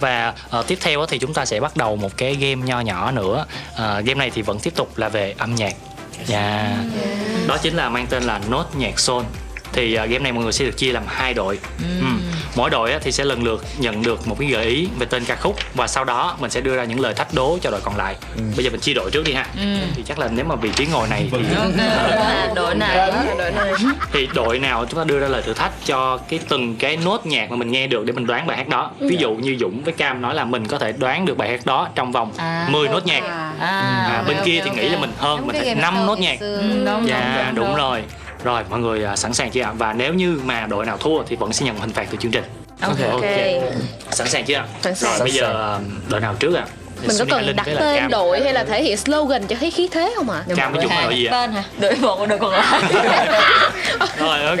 [0.00, 3.10] Và ờ, tiếp theo thì chúng ta sẽ bắt đầu một cái game nho nhỏ
[3.10, 3.46] nữa.
[3.74, 5.74] Ờ, game này thì vẫn tiếp tục là về âm nhạc.
[6.26, 6.76] Dạ.
[7.46, 9.24] đó chính là mang tên là nốt nhạc soul
[9.72, 11.58] thì ờ, game này mọi người sẽ được chia làm hai đội.
[12.00, 12.06] Ừ.
[12.58, 15.24] mỗi đội á, thì sẽ lần lượt nhận được một cái gợi ý về tên
[15.24, 17.80] ca khúc và sau đó mình sẽ đưa ra những lời thách đố cho đội
[17.80, 18.16] còn lại.
[18.56, 19.46] Bây giờ mình chia đội trước đi ha.
[19.94, 21.38] Thì chắc là nếu mà vị trí ngồi này thì
[22.54, 23.12] đội này.
[24.12, 27.26] Thì đội nào chúng ta đưa ra lời thử thách cho cái từng cái nốt
[27.26, 28.90] nhạc mà mình nghe được để mình đoán bài hát đó.
[29.00, 31.60] Ví dụ như Dũng với Cam nói là mình có thể đoán được bài hát
[31.66, 32.32] đó trong vòng
[32.68, 33.22] 10 nốt nhạc.
[33.60, 36.38] À, bên kia thì nghĩ là mình hơn mình phải 5 nốt nhạc.
[37.06, 37.74] dạ đúng.
[37.76, 38.02] rồi
[38.44, 39.72] rồi mọi người à, sẵn sàng chưa ạ?
[39.72, 42.32] Và nếu như mà đội nào thua thì vẫn sẽ nhận hình phạt từ chương
[42.32, 42.44] trình.
[42.80, 42.96] Ok.
[44.10, 44.66] Sẵn sàng chưa ạ?
[44.82, 45.10] Sẵn sàng.
[45.10, 46.66] rồi bây giờ à, đội nào trước ạ
[47.06, 48.10] Mình có cần đặt tên Cam.
[48.10, 50.44] đội hay là thể hiện slogan cho thấy khí thế không ạ?
[50.56, 52.82] Cam với Dũng là đội gì ạ tên hả đội một đội còn lại
[54.18, 54.58] Rồi ok.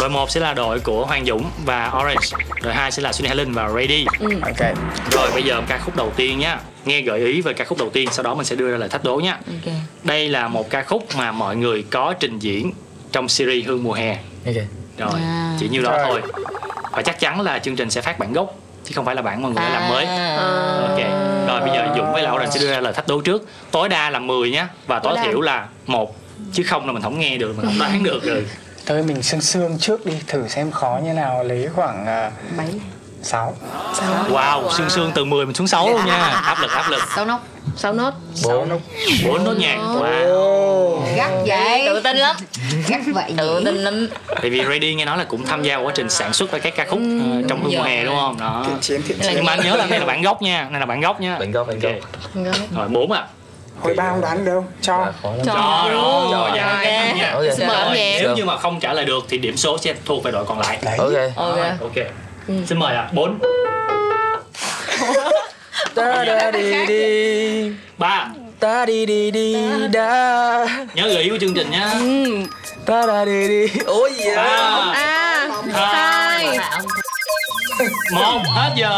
[0.00, 2.26] Đội 1 sẽ là đội của Hoàng Dũng và Orange.
[2.62, 4.04] Đội 2 sẽ là Sunny Helen và Ready.
[4.42, 4.74] ok
[5.12, 6.58] Rồi bây giờ ca khúc đầu tiên nhá.
[6.84, 8.88] Nghe gợi ý về ca khúc đầu tiên sau đó mình sẽ đưa ra lời
[8.88, 9.32] thách đố nhá.
[9.32, 9.74] ok
[10.04, 12.72] Đây là một ca khúc mà mọi người có trình diễn
[13.12, 14.18] trong series Hương mùa hè.
[14.46, 14.54] Ok
[14.98, 15.56] Rồi, À.
[15.60, 16.00] chỉ nhiêu đó Rồi.
[16.06, 16.22] thôi.
[16.92, 18.54] Và chắc chắn là chương trình sẽ phát bản gốc
[18.90, 20.04] chứ không phải là bản mọi người làm mới.
[20.04, 20.36] À.
[20.88, 20.98] Ok.
[21.48, 23.48] Rồi bây giờ Dũng với lại Orange sẽ đưa ra lời thách đố trước.
[23.70, 26.16] Tối đa là 10 nhá và tối Tối thiểu là một
[26.52, 28.46] chứ không là mình không nghe được, mình không đoán được rồi.
[28.86, 32.64] thôi mình sương sương trước đi thử xem khó như nào lấy khoảng uh,
[33.22, 33.54] 6
[34.30, 36.18] Wow, sương sương từ 10 mình xuống 6 luôn nha.
[36.44, 37.02] Áp lực áp lực.
[37.14, 37.38] sáu nốt
[37.76, 38.14] 6 nốt.
[38.44, 38.68] Bốn
[39.26, 40.69] bốn nốt nhạc wow.
[41.20, 41.82] Gắt vậy.
[41.86, 42.36] Tự tin lắm.
[42.88, 44.08] Gắt vậy tự tin lắm.
[44.28, 46.76] Tại vì Ready nghe nói là cũng tham gia vào quá trình sản xuất các
[46.76, 48.36] ca khúc ờ, trong hương mùa hè đúng không?
[48.40, 48.66] Đó.
[49.34, 51.36] Nhưng mà anh nhớ là đây là bản gốc nha đây là bản gốc nha.
[51.38, 51.92] Bản gốc, bản gốc.
[52.76, 53.26] rồi bốn à
[53.80, 54.64] hồi ba không đoán được đâu?
[54.82, 54.98] Cho.
[54.98, 55.12] Lắm.
[55.46, 56.82] cho rồi dạ
[57.32, 57.90] Rồi, nhạc.
[58.22, 60.58] nếu như mà không trả lời được thì điểm số sẽ thuộc về đội còn
[60.58, 60.78] lại.
[60.98, 61.12] Ok.
[61.36, 61.58] Ok.
[61.80, 62.06] Ok.
[62.66, 63.38] Xin mời ạ bốn.
[66.88, 67.72] Đi.
[67.98, 68.28] Ba
[68.60, 69.56] Ta đi đi đi
[69.92, 70.66] da.
[70.94, 71.90] Nhớ gợi ý của chương trình nhá.
[72.86, 73.66] Ta da đi đi.
[73.86, 74.48] Ôi gì vậy?
[74.94, 76.58] À, hai.
[78.12, 78.90] một hết giờ.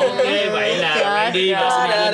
[0.00, 2.10] Ok vậy là Ready và da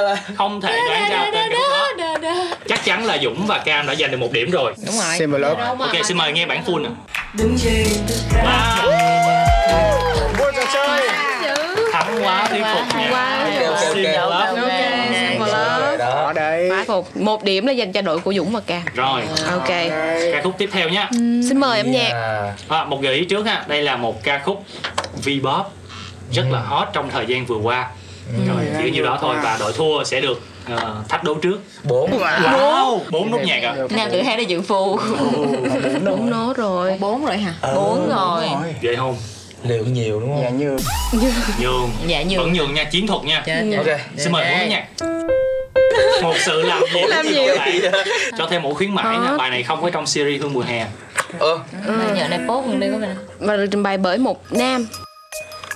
[0.00, 2.34] là không thể đoán ra tên ca khúc đó
[2.68, 4.74] chắc chắn là Dũng và Cam đã giành được một điểm rồi.
[4.86, 5.18] Đúng rồi.
[5.18, 6.88] Symbol Love ok xin mời nghe bản full nè.
[8.44, 8.92] Wow.
[10.72, 11.08] Chơi
[11.92, 13.38] thắng quá thuyết phục nha quá.
[13.44, 13.94] Ok, ok, ok.
[13.94, 14.75] Xin lỗi.
[16.70, 17.16] Bá phục.
[17.16, 18.82] Một điểm là dành cho đội của Dũng và Cam.
[18.94, 19.22] rồi.
[19.50, 19.68] Ok.
[20.32, 21.08] ca khúc tiếp theo nhá
[21.48, 22.10] Xin mời âm nhạc.
[22.68, 23.64] À, một gợi ý trước ha.
[23.68, 24.64] Đây là một ca khúc
[25.24, 25.62] V-pop
[26.32, 27.88] rất là hot trong thời gian vừa qua.
[28.48, 31.60] Rồi chỉ như đó thôi và đội thua sẽ được Ờ, thách đố trước.
[31.84, 32.10] Bốn.
[32.18, 32.98] Wow.
[33.10, 34.98] Bốn nốt nhạc à nam tử hai là dự phù.
[36.04, 36.96] Đúng nốt rồi.
[37.00, 37.36] Bốn rồi.
[37.36, 37.54] Hả?
[37.74, 38.48] Bốn rồi.
[38.82, 39.16] vậy không?
[39.62, 40.58] Liệu nhiều đúng dạ không?
[40.58, 40.76] Như
[41.60, 41.90] nhường.
[42.06, 43.44] Dạ như vẫn nhường nha chiến thuật nha.
[43.76, 44.00] Ok.
[44.16, 44.86] Xin mời bốn nốt nhạc
[46.22, 47.54] một sự làm nhiều làm nhiều
[48.38, 49.36] cho thêm một khuyến mãi nha.
[49.38, 50.86] Bài này không có trong series hương mùa hè.
[51.38, 54.52] Ơ Mà nhờ này post mình đi có mình và được trình bày bởi một
[54.52, 54.86] nam.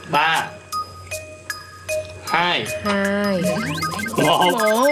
[0.08, 0.46] Ba.
[2.26, 2.66] Hai.
[2.84, 3.42] Hai.
[4.16, 4.44] Một.
[4.52, 4.86] Một.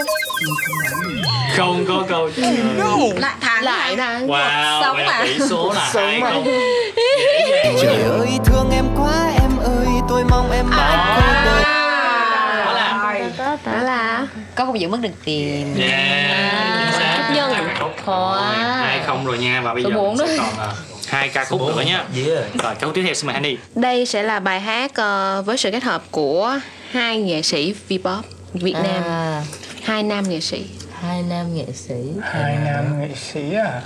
[1.57, 3.11] Không có câu trả lời.
[3.19, 5.23] Lại thắng lại thắng wow Sống vậy là à?
[5.23, 6.43] tỷ số là hai không
[7.81, 10.97] Trời ơi thương em quá em ơi tôi mong em mãi
[11.45, 11.68] đời đó
[13.65, 15.75] là đó là có không giữ mất được tiền.
[15.81, 17.31] Yeah chính xác.
[17.35, 17.53] nhân.
[18.79, 20.43] Hai không rồi nha và bây Số giờ bốn sẽ đó.
[20.43, 20.73] còn ờ,
[21.07, 22.05] hai ca khúc nữa nha.
[22.15, 22.53] Yeah.
[22.63, 25.57] Rồi ca khúc tiếp theo xin mời Handy đây sẽ là bài hát ờ, với
[25.57, 26.59] sự kết hợp của
[26.91, 28.21] hai nghệ sĩ V-pop
[28.53, 29.03] Việt Nam.
[29.03, 29.43] À,
[29.83, 30.65] hai nam nghệ sĩ.
[31.01, 31.95] Hai nam nghệ sĩ.
[32.21, 33.81] Hai nam nghệ sĩ à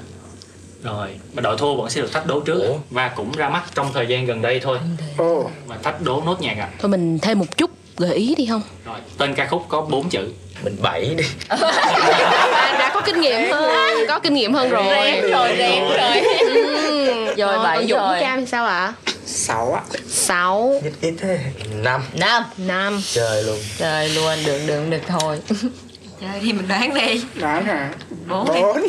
[0.84, 2.74] rồi và đội thua vẫn sẽ được thách đố trước.
[2.90, 4.78] Và cũng ra mắt trong thời gian gần đây thôi.
[5.18, 5.50] Ồ.
[5.68, 8.62] Và thách đố nốt nhạc à thôi mình thêm một chút gợi ý đi không?
[8.86, 10.30] Rồi tên ca khúc có bốn chữ.
[10.64, 11.24] Mình bảy đi.
[11.48, 11.58] À,
[12.80, 13.74] đã có kinh nghiệm hơn
[14.08, 15.22] có kinh nghiệm hơn rồi.
[15.22, 16.20] Rồi rén rồi.
[16.40, 17.14] Ừ.
[17.38, 18.20] Rồi, Còn bảy Dũng rồi.
[18.20, 18.94] Cam thì sao ạ?
[19.26, 19.82] Sáu ạ.
[20.08, 20.82] Sáu.
[20.84, 21.40] Ít ít thế.
[21.76, 22.02] Năm.
[22.14, 22.44] Năm.
[22.58, 23.02] Năm.
[23.14, 23.58] Trời luôn.
[23.78, 25.40] Trời luôn được được được thôi
[26.24, 27.22] trời thì mình đoán đi.
[27.40, 27.90] Đoán hả?
[28.30, 28.48] Bốn.
[28.48, 28.78] Bốn.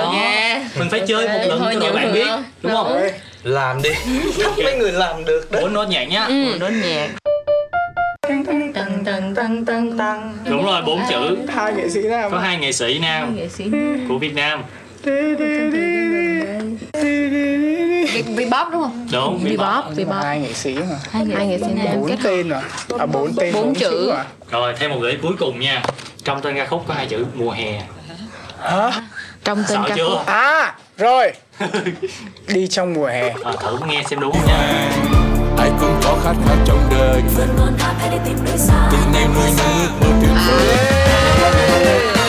[0.00, 0.14] Ok
[0.78, 2.26] mình phải chơi một lần Thôi cho nhiều bạn biết
[2.62, 2.86] đúng không?
[2.86, 3.10] Ôi,
[3.42, 3.90] làm đi.
[4.64, 6.24] Mấy người làm được đó bốn nốt nhạc nhá.
[6.24, 6.58] Ừ.
[6.58, 7.08] đốn nhạc.
[8.28, 11.36] Tăng tăng tăng tăng tăng đúng rồi bốn chữ.
[11.48, 13.64] Hai nghệ sĩ nào có hai nghệ sĩ nam nghệ sĩ
[14.08, 14.62] của Việt Nam
[18.50, 19.08] bóp đúng không?
[19.12, 19.44] Đúng.
[19.44, 20.96] V-pop V-pop hai nghệ sĩ mà.
[21.10, 21.86] Hai nghệ sĩ nam.
[21.94, 22.60] bốn kết hợp tên mà
[22.98, 24.08] à bốn tên Bốn bốn chữ.
[24.10, 24.24] à.
[24.50, 25.82] Rồi thêm một gợi ý cuối cùng nha.
[26.24, 27.82] Trong tên ca khúc có hai chữ mùa hè.
[28.62, 28.90] Hả?
[29.44, 29.96] Trong tên sợ ca khúc.
[29.96, 31.32] Chưa à rồi.
[32.46, 33.28] Đi trong mùa hè.
[33.28, 34.90] À, thử nghe xem đúng không nha.
[35.58, 37.22] Ai cũng có khát khao trong đời.
[38.90, 42.21] Tình em nuôi nước mơ tuyệt vời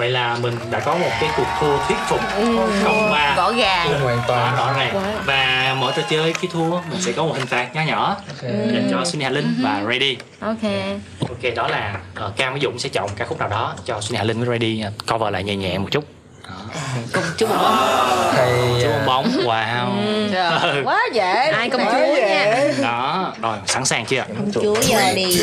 [0.00, 2.20] vậy là mình đã có một cái cuộc thua thuyết phục
[2.84, 4.00] không ba rõ ràng.
[4.02, 4.56] Hoàn toàn.
[4.56, 5.02] Rõ ràng.
[5.26, 8.88] Và mỗi trò chơi khi thua mình sẽ có một hình phạt nhỏ nhỏ dành
[8.90, 10.70] cho Sunny Hà Linh và Ready ok.
[11.20, 11.94] Ok đó là
[12.26, 14.48] uh, Cam với Dũng sẽ chọn ca khúc nào đó cho Sunny Hà Linh với
[14.58, 16.04] Ready uh, cover lại nhẹ nhẹ một chút.
[17.12, 17.76] Cùng chú một bóng.
[18.36, 19.86] Hay chú à, bóng wow.
[20.62, 20.82] Ừ.
[20.84, 21.52] quá dễ.
[21.56, 22.64] Ai công chúa nha.
[22.82, 25.42] đó rồi sẵn sàng chưa chúa giờ đi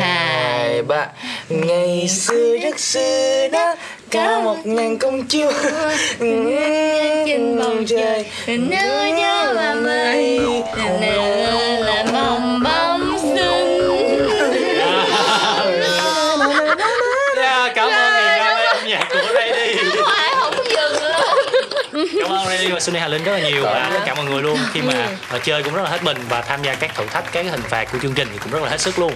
[0.00, 1.06] hai ba
[1.48, 3.74] ngày xưa rất xưa đó
[4.12, 5.52] có một ngàn công chúa.
[7.26, 10.40] Trên bầu trời nhớ nhớ mà mây.
[11.80, 12.87] là bong bóng
[22.78, 24.58] ơn Sunny Hà Linh rất là nhiều và tất cả mọi người luôn.
[24.72, 27.24] Khi mà uh, chơi cũng rất là hết mình và tham gia các thử thách
[27.24, 29.12] các cái hình phạt của chương trình thì cũng rất là hết sức luôn.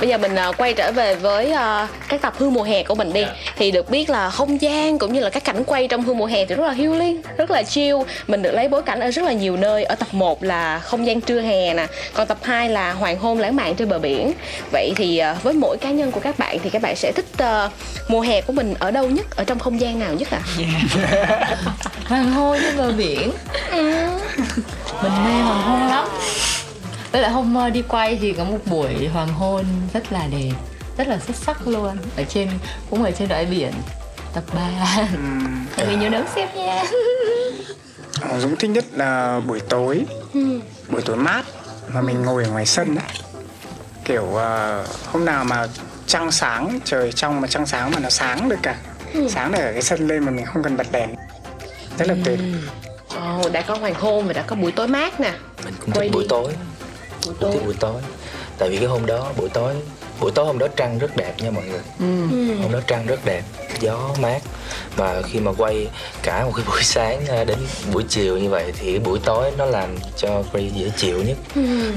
[0.00, 2.94] Bây giờ mình ờ, quay trở về với ờ, các tập hương mùa hè của
[2.94, 3.24] mình đi.
[3.56, 6.26] Thì được biết là không gian cũng như là các cảnh quay trong hương mùa
[6.26, 7.96] hè thì rất là healing rất là chill.
[8.26, 9.84] Mình được lấy bối cảnh ở rất là nhiều nơi.
[9.84, 13.38] Ở tập 1 là không gian trưa hè nè còn tập 2 là hoàng hôn
[13.38, 14.32] lãng mạn trên bờ biển.
[14.72, 17.26] Vậy thì ờ, với mỗi cá nhân của các bạn thì các bạn sẽ thích
[18.08, 20.40] mùa hè của mình ở đâu nhất ở trong không gian nào nhất ạ?
[22.04, 23.32] Hoàng hôn trên bờ biển.
[25.02, 26.08] Mình mê hoàng hôn lắm.
[27.12, 29.64] Với lại hôm ờ, đi quay thì có một buổi hoàng hôn
[29.94, 30.52] rất là đẹp
[30.98, 32.50] rất là xuất sắc luôn ở trên
[32.90, 33.72] cũng ở trên bãi biển
[34.34, 35.08] tập 3
[35.76, 36.84] mọi người nhớ đón xem nha.
[38.20, 40.04] Ờ, Dũng thích nhất là buổi tối
[40.88, 41.44] buổi tối mát
[41.88, 43.06] mà mình ngồi ở ngoài sân ấy.
[44.04, 45.66] kiểu ờ, hôm nào mà
[46.06, 48.76] trăng sáng trời trong mà trăng sáng mà nó sáng được cả.
[49.30, 51.14] Sáng được ở cái sân lên mà mình không cần bật đèn.
[51.98, 52.38] Rất là tuyệt
[53.24, 55.32] Ồ, đã có hoàng hôn và đã có buổi tối mát nè.
[55.64, 56.52] Mình cũng Quay thích buổi tối.
[57.26, 58.00] Buổi tối thích buổi tối.
[58.58, 59.74] Tại vì cái hôm đó buổi tối
[60.20, 61.80] buổi tối hôm đó trăng rất đẹp nha mọi người.
[62.62, 63.42] Hôm đó trăng rất đẹp
[63.80, 64.42] gió mát.
[64.96, 65.88] Mà khi mà quay
[66.22, 67.58] cả một cái buổi sáng à, đến
[67.92, 71.36] buổi chiều như vậy thì buổi tối nó làm cho Gray dễ chịu nhất.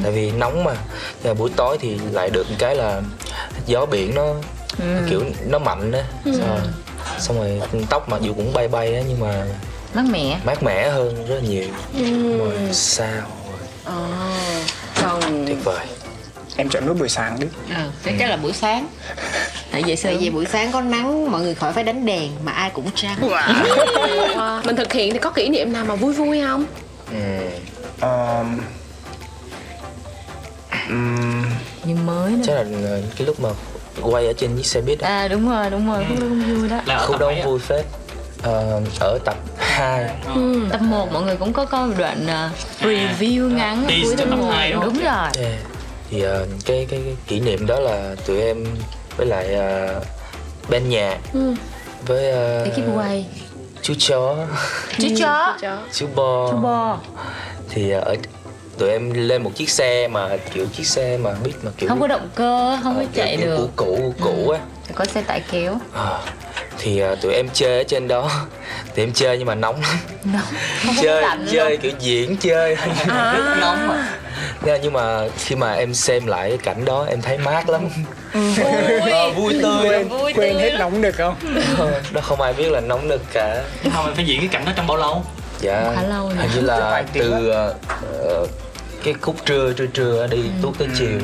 [0.04, 0.74] Tại vì nóng mà.
[1.24, 3.02] Nhưng mà buổi tối thì lại được cái là
[3.66, 4.34] gió biển nó
[5.10, 6.60] kiểu nó mạnh á xong,
[7.20, 9.46] xong rồi tóc mặc dù cũng bay bay á nhưng mà
[9.94, 10.40] mát mẻ.
[10.46, 11.68] Mát mẻ hơn rất là nhiều.
[12.40, 13.22] Rồi sao
[13.86, 14.08] Ờ,
[15.02, 15.86] còn tuyệt vời.
[16.56, 17.48] Em chọn nốt buổi sáng đi.
[17.76, 18.88] Ờ chắc chắn là buổi sáng.
[19.72, 22.52] Tại vì tại vì buổi sáng có nắng mọi người khỏi phải đánh đèn mà
[22.52, 23.18] ai cũng trăng.
[23.22, 24.62] Wow.
[24.66, 26.66] mình thực hiện thì có kỷ niệm nào mà vui vui không?
[27.12, 27.18] Ừ.
[28.00, 28.60] Ờm,
[30.90, 31.44] Ừm,
[31.84, 33.50] nhưng mới chắc nữa là ờ, cái lúc mà
[34.02, 36.06] quay ở trên chiếc xe buýt á à đúng rồi đúng rồi.
[36.10, 36.80] Khúc đó cũng vui đó.
[36.86, 37.46] Là đó mấy á?
[37.46, 37.86] vui phết
[38.44, 40.10] Ờ, ở tập 2
[40.72, 42.50] tập 1 mọi người cũng có coi một đoạn ờ,
[42.82, 44.50] review ngắn ở tease cuối tập tập một.
[44.52, 44.94] hai đúng không?
[44.94, 45.28] đúng rồi.
[45.40, 45.60] Yeah.
[46.10, 48.66] thì ờ, cái, cái cái kỷ niệm đó là tụi em
[49.18, 50.04] với lại uh,
[50.70, 51.18] ban nhạc
[52.08, 53.26] với ờ, ekip quay
[53.82, 54.36] chú chó.
[54.98, 55.58] Chú chó.
[55.94, 57.00] Chú bo chú bo
[57.70, 58.16] thì ờ, ở
[58.78, 62.02] tụi em lên một chiếc xe mà kiểu chiếc xe mà biết mà kiểu không
[62.02, 63.70] có động cơ không có ờ, chạy kiểu được.
[63.76, 64.60] cũ cũ cũ á.
[64.96, 65.78] Có xe tải kéo.
[65.94, 66.22] Ờ,
[66.78, 68.30] thì ờ, tụi em chơi ở trên đó.
[68.96, 69.98] Tụi em chơi nhưng mà nóng lắm.
[70.86, 71.78] Không chơi chơi đâu.
[71.82, 72.76] kiểu diễn chơi.
[72.76, 74.10] Rất nóng mà.
[74.82, 77.82] Nhưng mà khi mà em xem lại cái cảnh đó em thấy mát lắm.
[79.12, 80.10] Ờ, vui tươi lắm.
[80.10, 81.36] quên quên hết nóng được không?
[81.78, 83.64] Ờ, đó không ai biết là nóng được cả.
[83.94, 85.24] Không em phải diễn cái cảnh đó trong bao lâu?
[85.60, 85.92] Dạ.
[85.96, 87.74] Khá lâu hình như là từ ờ,
[89.04, 91.20] cái khúc trưa trưa trưa đi tuốt tới chiều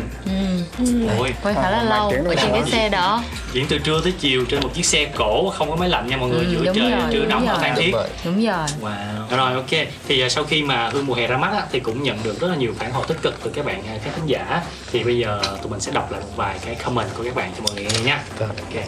[1.17, 4.45] ôi quay khá là lâu ở trên cái xe đó diễn từ trưa tới chiều
[4.49, 6.91] trên một chiếc xe cổ không có máy lạnh nha mọi người Ừ, giữa trời
[6.91, 7.57] rồi, trưa nóng ở.
[7.61, 7.91] Phan Thiết
[8.26, 8.67] Đúng rồi.
[8.82, 9.38] Wow.
[9.38, 9.88] Rồi ok.
[10.07, 12.39] Thì à, sau khi mà Hương mùa hè ra mắt á, thì cũng nhận được
[12.41, 14.61] rất là nhiều phản hồi tích cực từ các bạn à, các khán giả.
[14.91, 17.51] Thì bây giờ tụi mình sẽ đọc lại một vài cái comment của các bạn
[17.57, 18.24] cho mọi người nghe nha.
[18.38, 18.49] Vâng.
[18.49, 18.84] Ok.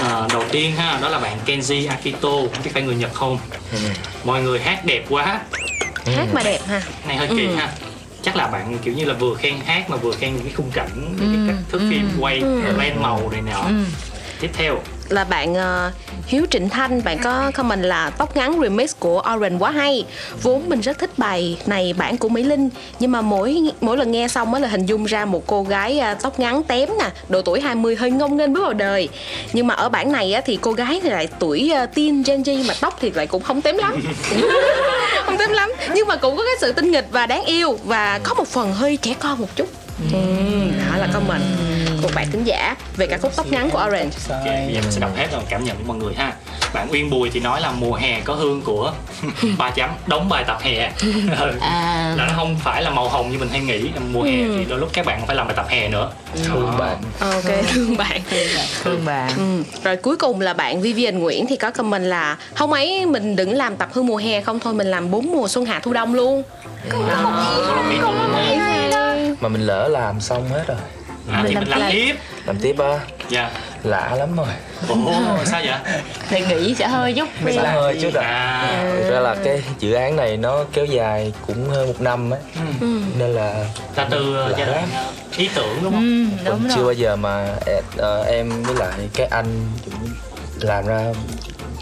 [0.00, 3.38] À, đầu tiên ha, đó là bạn Kenji Akito, không biết phải người Nhật không?
[3.72, 3.78] Ừ.
[4.24, 5.40] Mọi người hát đẹp quá.
[6.16, 7.72] hát mà đẹp ha này hơi kỳ ha.
[8.26, 10.70] Chắc là bạn kiểu như là vừa khen hát mà vừa khen những cái khung
[10.72, 12.40] cảnh, những cái cách thức phim quay,
[12.78, 13.68] lên màu này nọ.
[14.40, 14.78] Tiếp theo,
[15.12, 15.90] là bạn ờ,
[16.26, 17.04] Hiếu Trịnh Thanh.
[17.04, 20.04] Bạn có comment là tóc ngắn remix của Orange quá hay.
[20.42, 22.68] Vốn mình rất thích bài này bản của Mỹ Linh.
[23.00, 25.98] Nhưng mà mỗi mỗi lần nghe xong mới là hình dung ra một cô gái
[25.98, 29.08] ờ, tóc ngắn tém nè độ tuổi 20 hơi ngông nghênh bước vào đời.
[29.52, 32.42] Nhưng mà ở bản này á, thì cô gái thì lại tuổi ờ, teen Gen
[32.42, 34.02] Z mà tóc thì lại cũng không tém lắm.
[35.26, 35.72] Không tém lắm.
[35.94, 38.72] Nhưng mà cũng có cái sự tinh nghịch và đáng yêu và có một phần
[38.72, 39.68] hơi trẻ con một chút.
[40.12, 40.18] Ừ,
[40.90, 41.42] đó là comment
[42.06, 44.16] của bạn thính giả về ca khúc tóc ngắn của Orange.
[44.30, 46.32] Ok, bây giờ mình sẽ đọc hết rồi cảm nhận của mọi người ha.
[46.74, 48.92] Bạn Uyên Bùi thì nói là mùa hè có hương của
[49.58, 50.92] ba chấm đóng bài tập hè.
[51.40, 51.52] Ừ.
[51.60, 52.14] à.
[52.18, 54.78] Là nó không phải là màu hồng như mình hay nghĩ mùa hè thì đôi
[54.78, 56.10] lúc các bạn phải làm bài tập hè nữa.
[56.44, 56.76] Thương Đó.
[56.78, 56.96] bạn.
[57.20, 58.20] Ok thương bạn.
[58.84, 59.30] Thương bạn.
[59.36, 59.62] Ừ.
[59.84, 63.52] Rồi cuối cùng là bạn Vivian Nguyễn thì có comment là không ấy mình đừng
[63.52, 66.14] làm tập hương mùa hè không thôi mình làm bốn mùa xuân hạ thu đông
[66.14, 66.42] luôn.
[69.40, 70.76] mà mình lỡ làm xong hết rồi
[71.32, 72.14] à, thì Mình mình làm tiếp.
[72.46, 73.50] làm tiếp á dạ.
[73.82, 74.46] Lạ lắm rồi.
[74.88, 75.96] Ồ sao vậy?
[76.28, 77.28] Thì nghĩ sẽ hơi chút.
[77.56, 78.22] Xả hơi chút à.
[78.22, 78.92] à?
[79.02, 82.40] Thực ra là cái dự án này nó kéo dài cũng hơn một năm ấy
[83.18, 83.64] nên là
[83.96, 85.04] là từ giai đoạn ờ,
[85.36, 86.28] ý tưởng đúng không?
[86.38, 86.84] ừ, đúng cũng chưa rồi.
[86.84, 87.48] bao giờ mà
[87.96, 89.46] ờ, em với lại cái anh
[89.84, 89.94] cũng
[90.60, 91.00] làm ra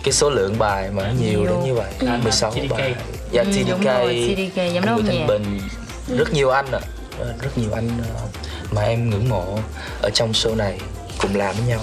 [0.05, 1.41] cái số lượng bài mà nhiều.
[1.41, 1.45] Nhiều.
[1.47, 1.91] đến như vậy.
[2.09, 2.71] Anh 16 TDK.
[2.71, 2.95] bài.
[3.31, 5.01] Dạ Ừ, TDK, đúng rồi, TDK, giám đốc.
[5.07, 5.61] Thanh Bình.
[6.19, 6.81] Rất nhiều anh ạ.
[7.19, 8.21] Ờ, rất nhiều anh ờ,
[8.75, 9.59] mà em ngưỡng mộ
[10.03, 10.79] ở trong show này
[11.18, 11.81] cùng làm với nhau.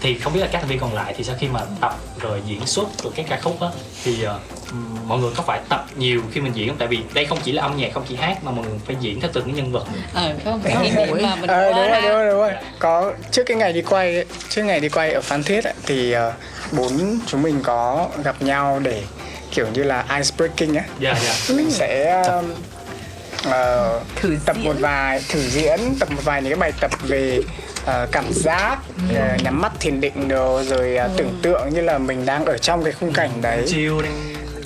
[0.00, 2.42] Thì không biết là các thành viên còn lại thì sau khi mà tập rồi
[2.46, 3.68] diễn xuất rồi các ca khúc á
[4.04, 4.38] thì ờ,
[4.70, 6.76] ừm, mọi người có phải tập nhiều khi mình diễn không?
[6.78, 8.96] Tại vì đây không chỉ là âm nhạc không chỉ hát mà mọi người phải
[9.00, 9.84] diễn theo từng cái nhân vật.
[10.14, 12.50] Ờ cái kỷ niệm mà mình Ờ, đúng rồi, đúng rồi, đúng rồi.
[12.78, 15.74] Có trước cái ngày đi quay ấy, trước ngày đi quay ở Phan Thiết ấy,
[15.86, 16.32] thì ờ,
[16.72, 19.02] bốn chúng mình có gặp nhau để
[19.50, 20.84] kiểu như là ice breaking á.
[20.98, 21.54] dạ dạ.
[21.54, 22.44] Mình sẽ um,
[23.44, 24.64] ờ, thử tập diễn.
[24.64, 27.40] một vài thử diễn, tập một vài những cái bài tập về
[27.84, 28.78] ờ, cảm giác,
[29.14, 32.58] ờ, nhắm mắt thiền định đồ rồi ờ, tưởng tượng như là mình đang ở
[32.58, 33.64] trong cái khung cảnh đấy.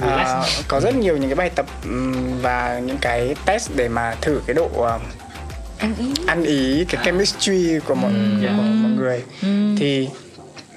[0.01, 4.17] À, có rất nhiều những cái bài tập ừm, và những cái test để mà
[4.21, 4.99] thử cái độ ờ,
[5.79, 6.13] ăn ý.
[6.27, 8.13] ăn ý cái chemistry của mọi,
[8.43, 8.49] dạ.
[8.57, 9.23] của mọi người.
[9.79, 10.09] Thì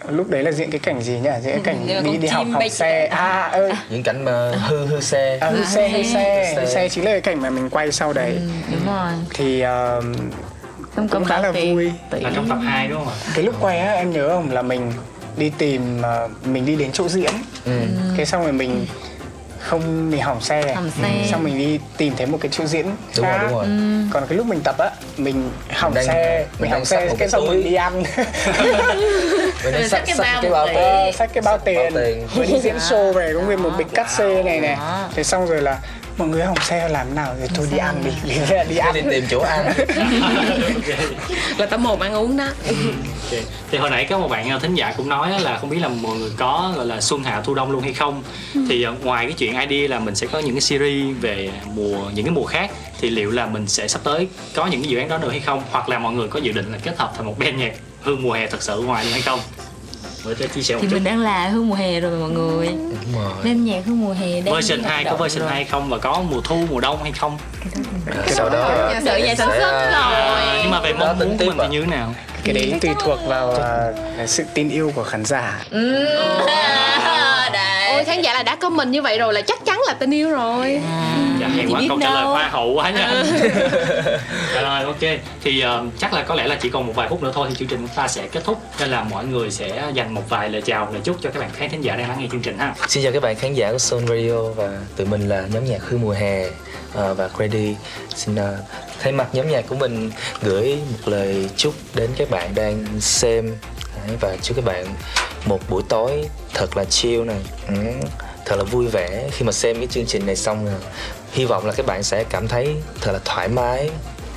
[0.09, 1.29] lúc đấy là diễn cái cảnh gì nhỉ?
[1.41, 3.05] Diễn cái cảnh mà đi đi học học xe.
[3.07, 5.37] à ơi những cảnh mà hư hư xe.
[5.41, 6.53] À, hư xe hư xe.
[6.55, 6.73] Hư hư xe.
[6.73, 8.37] xe chính là cái cảnh mà mình quay sau đấy.
[8.71, 9.11] Đúng rồi.
[9.33, 10.01] Thì ờ,
[10.95, 11.91] không cũng khá là vui.
[12.11, 13.15] là trong tập 2 đúng không ạ?
[13.35, 14.51] Cái lúc quay á em nhớ không?
[14.51, 14.91] Là mình
[15.37, 17.31] đi tìm ờ, mình đi đến chỗ diễn.
[17.65, 17.71] Ừ.
[18.17, 18.85] cái xong rồi mình
[19.65, 20.73] không mình hỏng xe.
[20.75, 21.09] Hỏng xe.
[21.31, 22.85] xong mình đi tìm thấy một cái chỗ diễn
[23.17, 23.39] đúng rồi khác.
[23.41, 23.65] đúng rồi.
[24.13, 27.15] Còn cái lúc mình tập á mình hỏng Đang- xe mình mình hỏng xe một
[27.19, 28.03] cái xong mình đi ăn.
[29.63, 31.93] Mình xách cái cái bao tiền xách cái bao tiền.
[32.35, 34.77] vừa đi diễn show về có nguyên một bịch cắt xê này nè.
[35.15, 35.79] Thế xong rồi là
[36.17, 38.11] mọi người hỏng xe làm nào rồi thôi đi ăn đi.
[38.29, 38.35] Đi
[38.69, 38.93] đi ăn.
[38.93, 39.65] Đi tìm chỗ ăn.
[41.57, 42.45] Là tập một ăn uống đó.
[42.67, 43.39] Ok.
[43.71, 45.87] Thì hồi nãy có một bạn ờ, thính giả cũng nói là không biết là
[45.87, 48.23] mọi người có gọi là xuân hạ thu đông luôn hay không.
[48.69, 52.09] Thì ờ, ngoài cái chuyện idea là mình sẽ có những cái series về mùa
[52.13, 54.97] những cái mùa khác thì liệu là mình sẽ sắp tới có những cái dự
[54.97, 55.63] án đó nữa hay không?
[55.71, 58.23] Hoặc là mọi người có dự định là kết hợp thành một band nhạc hương
[58.23, 59.39] mùa hè thật sự ngoài luôn hay không?
[60.25, 60.93] Mới chia sẻ một thì chút.
[60.93, 62.67] mình đang là hương mùa hè rồi mà mọi người.
[62.67, 63.31] đúng rồi.
[63.43, 65.47] Đêm nhạc hương mùa hè đang version 2 có version.
[65.47, 67.37] 2 không và có mùa thu mùa đông hay không?
[68.07, 70.59] À, sau đó đợi nhà sản xuất rồi.
[70.61, 72.13] Nhưng mà về Đó, mong muốn của mình thì như thế nào?
[72.43, 73.51] Cái đấy tùy thuộc vào
[74.17, 75.63] à, sự tin yêu của khán giả.
[75.71, 77.14] Đấy ôi
[78.05, 80.81] khán giả là đã comment như vậy rồi là chắc chắn là tình yêu rồi.
[81.41, 83.23] Dạ hay Chị quá biết câu trả lời hoa hậu quá nha.
[84.55, 85.19] Dạ rồi ok.
[85.43, 87.55] Thì ờ, chắc là có lẽ là chỉ còn một vài phút nữa thôi thì
[87.55, 88.61] chương trình chúng ta sẽ kết thúc.
[88.79, 91.49] Nên là mọi người sẽ dành một vài lời chào lời chúc cho các bạn
[91.53, 92.73] khán thính giả đang lắng nghe chương trình ha.
[92.87, 95.81] Xin chào các bạn khán giả của Soul Radio và tụi mình là nhóm nhạc
[95.81, 96.43] Hương Mùa Hè
[96.95, 97.75] à, và Grady
[98.15, 98.57] Xin à,
[98.99, 103.55] thay mặt nhóm nhạc của mình gửi một lời chúc đến các bạn đang xem
[104.07, 104.85] Đấy, và chúc các bạn
[105.45, 107.75] một buổi tối thật là chill này ừ,
[108.45, 109.29] thật là vui vẻ.
[109.31, 110.75] Khi mà xem cái chương trình này xong rồi
[111.31, 113.89] hy vọng là các bạn sẽ cảm thấy thật là thoải mái.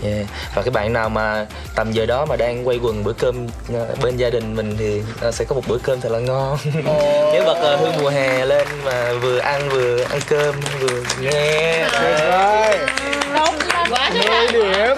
[0.03, 0.27] Yeah.
[0.55, 3.87] và các bạn nào mà tầm giờ đó mà đang quay quần bữa cơm ờ,
[4.03, 6.59] bên gia đình mình thì ờ, sẽ có một bữa cơm thật là ngon.
[7.33, 11.89] Nhớ bật hương mùa hè lên mà vừa ăn vừa ăn cơm vừa nghe.
[11.91, 12.79] Tuyệt vời.
[13.91, 14.97] Quá chứ mười điểm.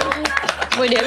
[0.79, 1.05] 10 điểm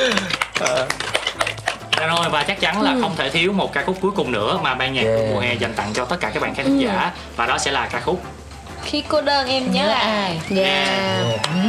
[2.03, 4.59] Dạ rồi và chắc chắn là không thể thiếu một ca khúc cuối cùng nữa
[4.63, 5.19] mà ban nhạc Yeah.
[5.19, 7.11] của mùa hè dành tặng cho tất cả các bạn khán giả.
[7.35, 8.23] Và đó sẽ là ca khúc
[8.83, 10.39] khi cô đơn em nhớ ai?
[10.49, 10.87] Dạ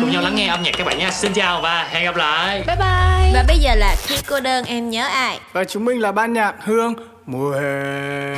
[0.00, 2.62] cùng nhau lắng nghe âm nhạc các bạn nha xin chào và hẹn gặp lại.
[2.66, 3.30] Bye bye.
[3.34, 5.38] Và bây giờ là khi cô đơn em nhớ ai?
[5.52, 6.94] Và chúng mình là ban nhạc hương.
[7.26, 8.34] Mùa hè.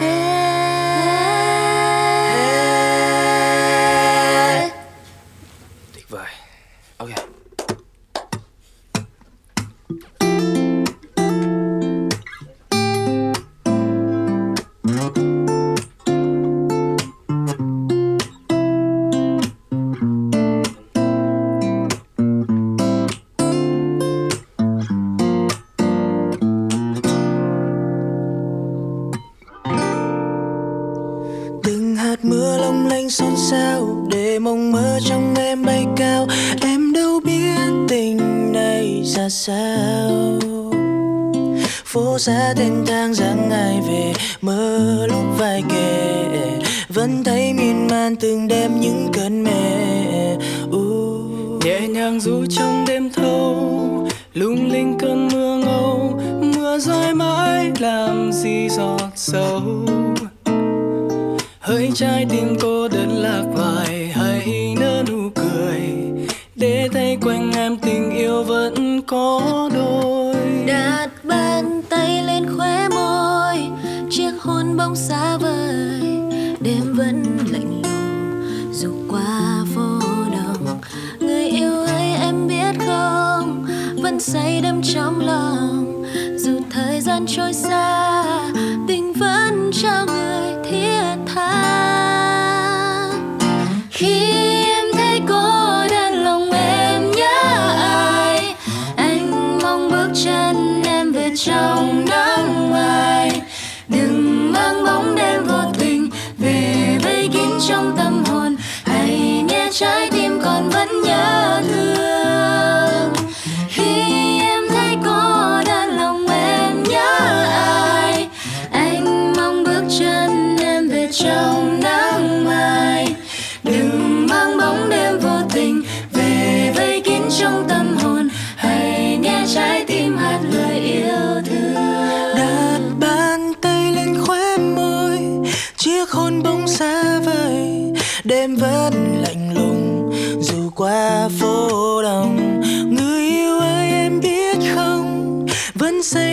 [5.94, 6.30] Tuyệt vời.
[6.96, 7.08] Ok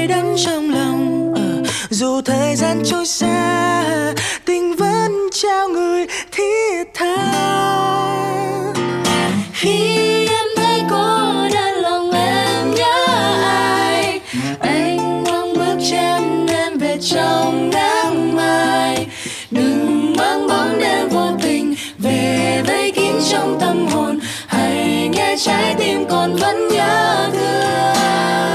[0.07, 1.33] vẫn say trong lòng.
[1.35, 3.83] Ờ, dù thời gian trôi xa
[4.45, 7.17] tình vẫn trao người thiết tha.
[9.53, 13.05] Khi em thấy cô đơn lòng em nhớ
[13.43, 14.19] ai
[14.59, 19.07] anh mong bước chân em về trong nắng mai
[19.51, 25.75] đừng mang bóng đêm vô tình về vây kín trong tâm hồn hãy nghe trái
[25.79, 28.52] tim còn vẫn nhớ thương.